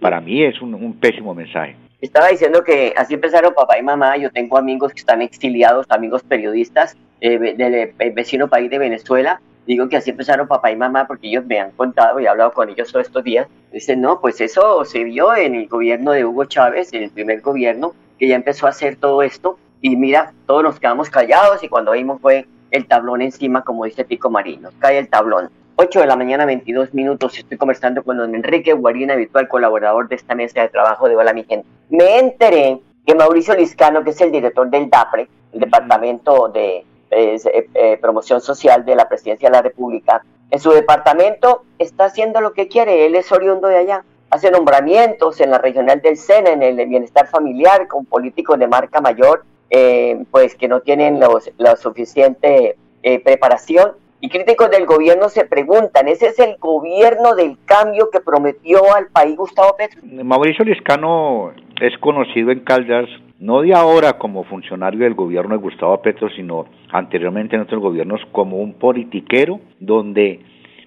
para 0.00 0.20
mí 0.20 0.42
es 0.42 0.60
un, 0.60 0.74
un 0.74 1.00
pésimo 1.00 1.34
mensaje. 1.34 1.76
Estaba 2.00 2.28
diciendo 2.28 2.64
que 2.64 2.94
así 2.96 3.14
empezaron 3.14 3.52
papá 3.52 3.78
y 3.78 3.82
mamá. 3.82 4.16
Yo 4.16 4.30
tengo 4.30 4.56
amigos 4.56 4.92
que 4.92 5.00
están 5.00 5.20
exiliados, 5.20 5.86
amigos 5.90 6.22
periodistas 6.22 6.96
eh, 7.20 7.38
del 7.38 8.12
vecino 8.12 8.48
país 8.48 8.70
de 8.70 8.78
Venezuela. 8.78 9.40
Digo 9.66 9.88
que 9.88 9.98
así 9.98 10.10
empezaron 10.10 10.48
papá 10.48 10.72
y 10.72 10.76
mamá 10.76 11.06
porque 11.06 11.28
ellos 11.28 11.44
me 11.44 11.60
han 11.60 11.72
contado 11.72 12.18
y 12.18 12.24
he 12.24 12.28
hablado 12.28 12.52
con 12.52 12.70
ellos 12.70 12.90
todos 12.90 13.06
estos 13.06 13.22
días. 13.22 13.46
Dicen, 13.70 14.00
no, 14.00 14.20
pues 14.20 14.40
eso 14.40 14.82
se 14.86 15.04
vio 15.04 15.36
en 15.36 15.54
el 15.54 15.68
gobierno 15.68 16.12
de 16.12 16.24
Hugo 16.24 16.46
Chávez, 16.46 16.92
en 16.94 17.02
el 17.02 17.10
primer 17.10 17.42
gobierno, 17.42 17.94
que 18.18 18.28
ya 18.28 18.34
empezó 18.34 18.66
a 18.66 18.70
hacer 18.70 18.96
todo 18.96 19.22
esto. 19.22 19.58
Y 19.82 19.96
mira, 19.96 20.32
todos 20.46 20.62
nos 20.62 20.80
quedamos 20.80 21.10
callados 21.10 21.62
y 21.62 21.68
cuando 21.68 21.92
vimos 21.92 22.20
fue 22.20 22.46
el 22.70 22.86
tablón 22.86 23.20
encima, 23.20 23.62
como 23.62 23.84
dice 23.84 24.06
Pico 24.06 24.30
Marino. 24.30 24.70
Cae 24.78 24.98
el 24.98 25.08
tablón. 25.08 25.50
8 25.82 26.00
de 26.00 26.06
la 26.06 26.16
mañana, 26.16 26.44
22 26.44 26.92
minutos. 26.92 27.38
Estoy 27.38 27.56
conversando 27.56 28.04
con 28.04 28.18
don 28.18 28.34
Enrique 28.34 28.74
Guarina, 28.74 29.14
habitual 29.14 29.48
colaborador 29.48 30.10
de 30.10 30.16
esta 30.16 30.34
mesa 30.34 30.60
de 30.60 30.68
trabajo 30.68 31.08
de 31.08 31.16
Hola 31.16 31.32
Mi 31.32 31.42
Gente. 31.44 31.66
Me 31.88 32.18
enteré 32.18 32.82
que 33.06 33.14
Mauricio 33.14 33.54
Liscano, 33.54 34.04
que 34.04 34.10
es 34.10 34.20
el 34.20 34.30
director 34.30 34.68
del 34.68 34.90
DAPRE, 34.90 35.26
el 35.54 35.60
Departamento 35.60 36.48
de 36.48 36.84
eh, 37.10 37.40
eh, 37.72 37.98
Promoción 37.98 38.42
Social 38.42 38.84
de 38.84 38.94
la 38.94 39.08
Presidencia 39.08 39.48
de 39.48 39.56
la 39.56 39.62
República, 39.62 40.22
en 40.50 40.60
su 40.60 40.70
departamento 40.70 41.62
está 41.78 42.04
haciendo 42.04 42.42
lo 42.42 42.52
que 42.52 42.68
quiere. 42.68 43.06
Él 43.06 43.14
es 43.14 43.32
oriundo 43.32 43.68
de 43.68 43.78
allá. 43.78 44.04
Hace 44.28 44.50
nombramientos 44.50 45.40
en 45.40 45.50
la 45.50 45.56
regional 45.56 46.02
del 46.02 46.18
SENA, 46.18 46.50
en 46.50 46.62
el 46.62 46.88
bienestar 46.90 47.26
familiar, 47.26 47.88
con 47.88 48.04
políticos 48.04 48.58
de 48.58 48.68
marca 48.68 49.00
mayor, 49.00 49.46
eh, 49.70 50.26
pues 50.30 50.56
que 50.56 50.68
no 50.68 50.80
tienen 50.80 51.18
los, 51.18 51.50
la 51.56 51.76
suficiente 51.76 52.76
preparación 53.24 53.92
y 54.20 54.28
críticos 54.28 54.70
del 54.70 54.86
gobierno 54.86 55.28
se 55.28 55.46
preguntan, 55.46 56.08
¿ese 56.08 56.26
es 56.28 56.38
el 56.38 56.56
gobierno 56.58 57.34
del 57.34 57.56
cambio 57.64 58.10
que 58.10 58.20
prometió 58.20 58.80
al 58.94 59.06
país 59.08 59.36
Gustavo 59.36 59.76
Petro? 59.76 60.00
Mauricio 60.24 60.64
Liscano 60.64 61.52
es 61.80 61.96
conocido 61.98 62.50
en 62.50 62.60
Caldas 62.60 63.08
no 63.38 63.62
de 63.62 63.72
ahora 63.72 64.18
como 64.18 64.44
funcionario 64.44 65.00
del 65.00 65.14
gobierno 65.14 65.56
de 65.56 65.62
Gustavo 65.62 66.02
Petro, 66.02 66.28
sino 66.36 66.66
anteriormente 66.92 67.56
en 67.56 67.62
otros 67.62 67.80
gobiernos 67.80 68.20
como 68.32 68.58
un 68.58 68.74
politiquero 68.74 69.60
donde 69.78 70.40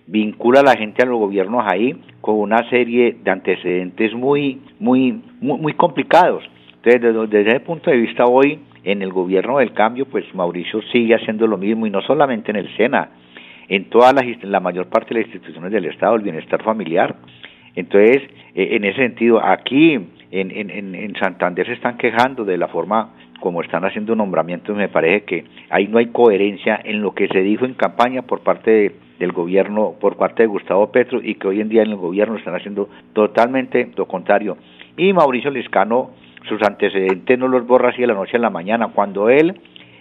vincula 0.06 0.60
a 0.60 0.64
la 0.64 0.76
gente 0.76 1.02
a 1.02 1.08
los 1.08 1.18
gobiernos 1.18 1.64
ahí 1.68 2.00
con 2.22 2.36
una 2.36 2.70
serie 2.70 3.18
de 3.24 3.32
antecedentes 3.32 4.14
muy, 4.14 4.62
muy, 4.80 5.24
muy, 5.42 5.60
muy 5.60 5.74
complicados. 5.74 6.44
Entonces, 6.76 7.02
desde, 7.02 7.28
desde 7.28 7.50
ese 7.50 7.60
punto 7.62 7.90
de 7.90 7.98
vista 7.98 8.26
hoy, 8.26 8.60
en 8.84 9.02
el 9.02 9.12
gobierno 9.12 9.58
del 9.58 9.74
cambio, 9.74 10.06
pues 10.06 10.26
Mauricio 10.36 10.82
sigue 10.92 11.16
haciendo 11.16 11.48
lo 11.48 11.58
mismo 11.58 11.88
y 11.88 11.90
no 11.90 12.02
solamente 12.02 12.52
en 12.52 12.58
el 12.58 12.78
SENA, 12.78 13.10
en 13.70 13.86
todas 13.86 14.14
las, 14.14 14.26
la 14.44 14.60
mayor 14.60 14.88
parte 14.88 15.14
de 15.14 15.22
las 15.22 15.30
instituciones 15.30 15.72
del 15.72 15.86
Estado, 15.86 16.16
el 16.16 16.22
bienestar 16.22 16.64
familiar. 16.64 17.16
Entonces, 17.76 18.24
eh, 18.56 18.70
en 18.72 18.84
ese 18.86 18.98
sentido, 18.98 19.44
aquí 19.44 19.94
en, 19.94 20.10
en, 20.32 20.96
en 20.96 21.16
Santander 21.16 21.66
se 21.66 21.74
están 21.74 21.98
quejando 21.98 22.46
de 22.46 22.58
la 22.58 22.68
forma 22.68 23.14
como 23.44 23.62
están 23.62 23.84
haciendo 23.84 24.16
nombramientos, 24.16 24.74
me 24.74 24.88
parece 24.88 25.26
que 25.26 25.44
ahí 25.70 25.90
no 25.90 25.98
hay 25.98 26.06
coherencia 26.08 26.80
en 26.82 27.02
lo 27.02 27.14
que 27.14 27.28
se 27.28 27.42
dijo 27.42 27.66
en 27.66 27.74
campaña 27.74 28.22
por 28.22 28.40
parte 28.40 28.72
de, 28.72 28.96
del 29.20 29.34
gobierno, 29.34 29.96
por 30.00 30.16
parte 30.16 30.44
de 30.44 30.48
Gustavo 30.48 30.94
Petro 30.94 31.20
y 31.22 31.36
que 31.36 31.50
hoy 31.50 31.60
en 31.60 31.68
día 31.68 31.82
en 31.84 31.90
el 31.90 31.98
gobierno 31.98 32.38
están 32.38 32.56
haciendo 32.56 32.88
totalmente 33.12 33.92
lo 33.98 34.06
contrario. 34.06 34.58
Y 34.96 35.12
Mauricio 35.12 35.52
Liscano, 35.52 36.12
sus 36.48 36.62
antecedentes 36.62 37.38
no 37.38 37.50
los 37.50 37.68
borra 37.68 37.90
así 37.90 38.00
de 38.00 38.08
la 38.08 38.14
noche 38.14 38.38
a 38.38 38.40
la 38.40 38.50
mañana. 38.50 38.90
Cuando 38.94 39.30
él 39.30 39.60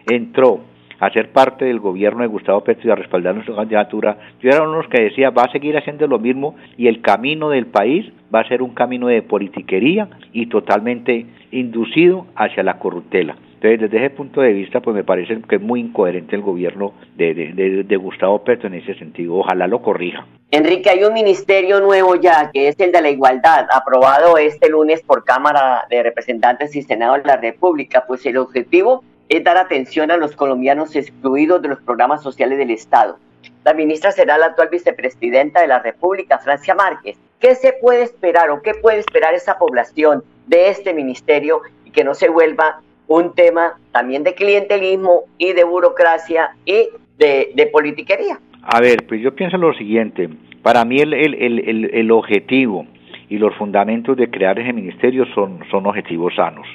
entró 0.08 0.60
a 1.02 1.10
ser 1.10 1.30
parte 1.32 1.64
del 1.64 1.80
gobierno 1.80 2.22
de 2.22 2.28
Gustavo 2.28 2.62
Petro 2.62 2.88
y 2.88 2.92
a 2.92 2.94
respaldar 2.94 3.34
nuestra 3.34 3.56
candidatura, 3.56 4.18
yo 4.40 4.50
era 4.50 4.62
uno 4.62 4.70
de 4.70 4.82
los 4.82 4.88
que 4.88 5.02
decía, 5.02 5.30
va 5.30 5.42
a 5.42 5.50
seguir 5.50 5.76
haciendo 5.76 6.06
lo 6.06 6.20
mismo 6.20 6.54
y 6.76 6.86
el 6.86 7.02
camino 7.02 7.50
del 7.50 7.66
país 7.66 8.06
va 8.32 8.38
a 8.38 8.48
ser 8.48 8.62
un 8.62 8.72
camino 8.72 9.08
de 9.08 9.20
politiquería 9.20 10.08
y 10.32 10.46
totalmente 10.46 11.26
inducido 11.50 12.26
hacia 12.36 12.62
la 12.62 12.78
corruptela. 12.78 13.36
Entonces, 13.54 13.80
desde 13.80 14.06
ese 14.06 14.14
punto 14.14 14.42
de 14.42 14.52
vista, 14.52 14.80
pues 14.80 14.94
me 14.94 15.02
parece 15.02 15.40
que 15.48 15.56
es 15.56 15.60
muy 15.60 15.80
incoherente 15.80 16.36
el 16.36 16.42
gobierno 16.42 16.92
de, 17.16 17.34
de, 17.34 17.52
de, 17.52 17.82
de, 17.82 17.96
Gustavo 17.96 18.44
Petro 18.44 18.68
en 18.68 18.74
ese 18.74 18.94
sentido. 18.94 19.34
Ojalá 19.34 19.66
lo 19.66 19.82
corrija. 19.82 20.24
Enrique, 20.52 20.88
hay 20.88 21.02
un 21.02 21.14
ministerio 21.14 21.80
nuevo 21.80 22.14
ya, 22.14 22.50
que 22.52 22.68
es 22.68 22.78
el 22.78 22.92
de 22.92 23.02
la 23.02 23.10
igualdad, 23.10 23.66
aprobado 23.72 24.38
este 24.38 24.68
lunes 24.68 25.02
por 25.02 25.24
Cámara 25.24 25.84
de 25.90 26.02
Representantes 26.02 26.76
y 26.76 26.82
Senado 26.82 27.14
de 27.14 27.24
la 27.24 27.36
República. 27.36 28.04
Pues 28.06 28.24
el 28.26 28.36
objetivo 28.36 29.02
es 29.28 29.44
dar 29.44 29.56
atención 29.56 30.10
a 30.10 30.16
los 30.16 30.36
colombianos 30.36 30.94
excluidos 30.96 31.62
de 31.62 31.68
los 31.68 31.80
programas 31.80 32.22
sociales 32.22 32.58
del 32.58 32.70
Estado. 32.70 33.18
La 33.64 33.74
ministra 33.74 34.10
será 34.10 34.38
la 34.38 34.46
actual 34.46 34.68
vicepresidenta 34.70 35.60
de 35.60 35.68
la 35.68 35.78
República, 35.78 36.38
Francia 36.38 36.74
Márquez. 36.74 37.16
¿Qué 37.40 37.54
se 37.54 37.72
puede 37.72 38.02
esperar 38.02 38.50
o 38.50 38.62
qué 38.62 38.74
puede 38.74 38.98
esperar 38.98 39.34
esa 39.34 39.58
población 39.58 40.22
de 40.46 40.68
este 40.68 40.94
ministerio 40.94 41.62
y 41.84 41.90
que 41.90 42.04
no 42.04 42.14
se 42.14 42.28
vuelva 42.28 42.80
un 43.06 43.34
tema 43.34 43.78
también 43.92 44.24
de 44.24 44.34
clientelismo 44.34 45.24
y 45.38 45.52
de 45.52 45.64
burocracia 45.64 46.50
y 46.64 46.88
de, 47.18 47.70
politiquería? 47.72 48.38
A 48.62 48.80
ver, 48.80 49.06
pues 49.06 49.20
yo 49.20 49.34
pienso 49.34 49.56
lo 49.56 49.72
siguiente. 49.74 50.28
Para 50.62 50.84
mí 50.84 51.00
el, 51.00 51.14
el, 51.14 51.34
el, 51.34 51.90
el 51.92 52.10
objetivo 52.10 52.86
y 53.28 53.38
los 53.38 53.54
fundamentos 53.56 54.16
de 54.16 54.30
crear 54.30 54.58
ese 54.58 54.72
ministerio 54.72 55.24
son, 55.34 55.60
son 55.70 55.86
objetivos 55.86 56.34
sanos 56.34 56.66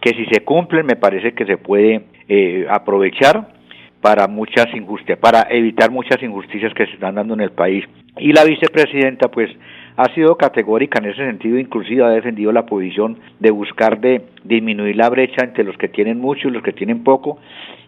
que 0.00 0.10
si 0.10 0.26
se 0.26 0.44
cumplen 0.44 0.86
me 0.86 0.96
parece 0.96 1.32
que 1.32 1.44
se 1.44 1.56
puede 1.56 2.02
eh, 2.28 2.66
aprovechar 2.70 3.48
para 4.00 4.28
muchas 4.28 4.66
injusticias, 4.74 5.18
para 5.18 5.46
evitar 5.50 5.90
muchas 5.90 6.22
injusticias 6.22 6.72
que 6.74 6.86
se 6.86 6.92
están 6.92 7.16
dando 7.16 7.34
en 7.34 7.40
el 7.40 7.50
país. 7.50 7.84
Y 8.18 8.32
la 8.32 8.44
vicepresidenta, 8.44 9.28
pues, 9.28 9.50
ha 9.96 10.14
sido 10.14 10.36
categórica 10.36 11.00
en 11.00 11.10
ese 11.10 11.26
sentido, 11.26 11.58
inclusive 11.58 12.04
ha 12.04 12.10
defendido 12.10 12.52
la 12.52 12.66
posición 12.66 13.18
de 13.40 13.50
buscar 13.50 14.00
de 14.00 14.22
disminuir 14.44 14.94
la 14.94 15.08
brecha 15.08 15.44
entre 15.44 15.64
los 15.64 15.76
que 15.76 15.88
tienen 15.88 16.20
mucho 16.20 16.46
y 16.46 16.52
los 16.52 16.62
que 16.62 16.72
tienen 16.72 17.02
poco, 17.02 17.38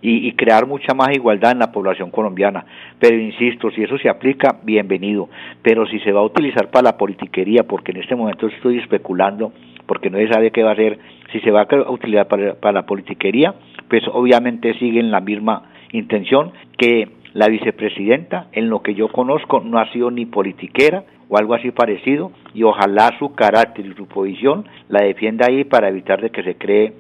y, 0.03 0.33
crear 0.33 0.67
mucha 0.67 0.95
más 0.95 1.11
igualdad 1.15 1.53
en 1.53 1.59
la 1.59 1.71
población 1.71 2.11
colombiana. 2.11 2.65
Pero 2.99 3.17
insisto, 3.17 3.71
si 3.71 3.83
eso 3.83 3.99
se 3.99 4.09
aplica, 4.09 4.57
bienvenido. 4.63 5.29
Pero 5.63 5.87
si 5.87 6.01
se 6.01 6.11
va 6.11 6.21
a 6.21 6.25
utilizar 6.25 6.71
para 6.71 6.85
la 6.85 6.97
politiquería, 6.97 7.65
porque 7.65 7.93
en 7.93 7.99
este 7.99 8.17
momento 8.17 8.49
estoy 8.49 8.79
especulando, 8.79 9.53
porque 9.87 10.11
no 10.11 10.19
se 10.19 10.29
sabe 10.29 10.51
qué 10.51 10.63
va 10.63 10.71
a 10.71 10.73
hacer, 10.73 10.99
si 11.33 11.41
se 11.41 11.51
va 11.51 11.63
a 11.63 11.91
utilizar 11.91 12.29
para, 12.29 12.55
para 12.55 12.73
la 12.73 12.87
politiquería, 12.87 13.55
pues 13.89 14.03
obviamente 14.13 14.75
siguen 14.79 15.11
la 15.11 15.21
misma 15.21 15.71
intención 15.93 16.53
que 16.79 17.09
la 17.33 17.49
vicepresidenta, 17.49 18.49
en 18.53 18.69
lo 18.69 18.83
que 18.83 18.95
yo 18.95 19.09
conozco, 19.09 19.61
no 19.61 19.79
ha 19.79 19.91
sido 19.93 20.11
ni 20.11 20.27
politiquera 20.27 21.05
o 21.29 21.39
algo 21.39 21.55
así 21.55 21.71
parecido, 21.71 22.33
y 22.55 22.65
ojalá 22.65 23.17
su 23.19 23.35
carácter 23.35 23.87
y 23.87 23.95
su 23.95 24.07
posición 24.07 24.69
la 24.89 25.03
defienda 25.03 25.47
ahí 25.47 25.63
para 25.65 25.89
evitar 25.89 26.21
de 26.21 26.31
que 26.31 26.43
se 26.43 26.57
cree 26.57 26.93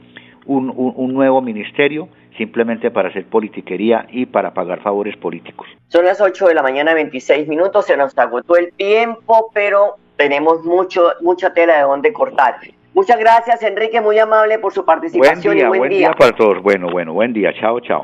un, 0.47 0.71
un, 0.71 0.93
un 0.97 1.15
nuevo 1.15 1.41
ministerio 1.43 2.09
simplemente 2.37 2.91
para 2.91 3.09
hacer 3.09 3.27
politiquería 3.27 4.07
y 4.11 4.27
para 4.27 4.55
pagar 4.55 4.81
favores 4.83 5.17
políticos. 5.17 5.69
Son 5.89 6.05
las 6.05 6.21
8 6.21 6.47
de 6.47 6.55
la 6.55 6.63
mañana, 6.63 6.95
26 6.95 7.49
minutos, 7.49 7.87
se 7.87 7.97
nos 7.97 8.17
agotó 8.17 8.57
el 8.57 8.73
tiempo, 8.73 9.51
pero 9.53 9.97
tenemos 10.17 10.65
mucho, 10.65 11.11
mucha 11.21 11.53
tela 11.53 11.77
de 11.77 11.83
donde 11.83 12.13
cortar. 12.13 12.57
Muchas 12.93 13.19
gracias, 13.19 13.63
Enrique, 13.63 14.01
muy 14.01 14.19
amable 14.19 14.59
por 14.59 14.73
su 14.73 14.85
participación 14.85 15.43
buen 15.43 15.57
día, 15.57 15.65
y 15.65 15.69
buen, 15.69 15.79
buen 15.79 15.91
día. 15.91 15.99
día 16.09 16.13
para 16.13 16.37
todos. 16.37 16.63
Bueno, 16.63 16.91
bueno, 16.91 17.13
buen 17.13 17.33
día. 17.33 17.53
Chao, 17.61 17.81
chao. 17.81 18.03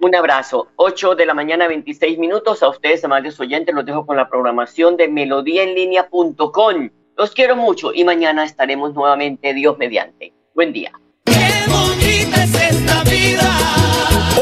Un 0.00 0.14
abrazo. 0.14 0.68
8 0.76 1.14
de 1.14 1.26
la 1.26 1.34
mañana, 1.34 1.66
26 1.68 2.18
minutos. 2.18 2.62
A 2.62 2.68
ustedes, 2.68 3.04
amables 3.04 3.40
oyentes, 3.40 3.74
los 3.74 3.84
dejo 3.84 4.06
con 4.06 4.16
la 4.16 4.28
programación 4.28 4.96
de 4.96 5.08
melodíaenlínea.com. 5.08 6.90
Los 7.16 7.32
quiero 7.32 7.56
mucho 7.56 7.92
y 7.94 8.04
mañana 8.04 8.44
estaremos 8.44 8.94
nuevamente, 8.94 9.54
Dios 9.54 9.78
mediante. 9.78 10.34
Buen 10.54 10.72
día 10.72 10.92
bonita 12.06 12.44
esta 12.44 13.02
vida. 13.04 13.58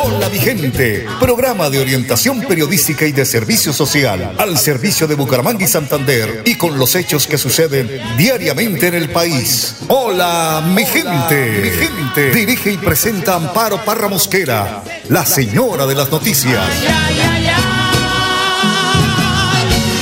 Hola 0.02 0.28
mi 0.28 0.38
gente, 0.38 1.06
programa 1.18 1.70
de 1.70 1.78
orientación 1.80 2.42
periodística 2.42 3.06
y 3.06 3.12
de 3.12 3.24
servicio 3.24 3.72
social 3.72 4.34
al 4.38 4.58
servicio 4.58 5.06
de 5.06 5.14
Bucaramanga 5.14 5.64
y 5.64 5.68
Santander 5.68 6.42
y 6.44 6.56
con 6.56 6.78
los 6.78 6.94
hechos 6.94 7.26
que 7.26 7.38
suceden 7.38 7.88
diariamente 8.18 8.88
en 8.88 8.94
el 8.94 9.08
país. 9.10 9.76
Hola 9.88 10.62
mi 10.74 10.84
gente, 10.84 11.60
mi 11.62 11.70
gente. 11.70 12.30
Dirige 12.32 12.72
y 12.72 12.76
presenta 12.76 13.36
Amparo 13.36 13.82
Parra 13.84 14.08
Mosquera, 14.08 14.82
la 15.08 15.24
señora 15.24 15.86
de 15.86 15.94
las 15.94 16.10
noticias. 16.10 16.68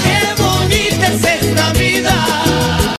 Qué 0.03 0.43
bonita 0.43 1.07
es 1.07 1.43
esta 1.43 1.73
vida. 1.75 1.92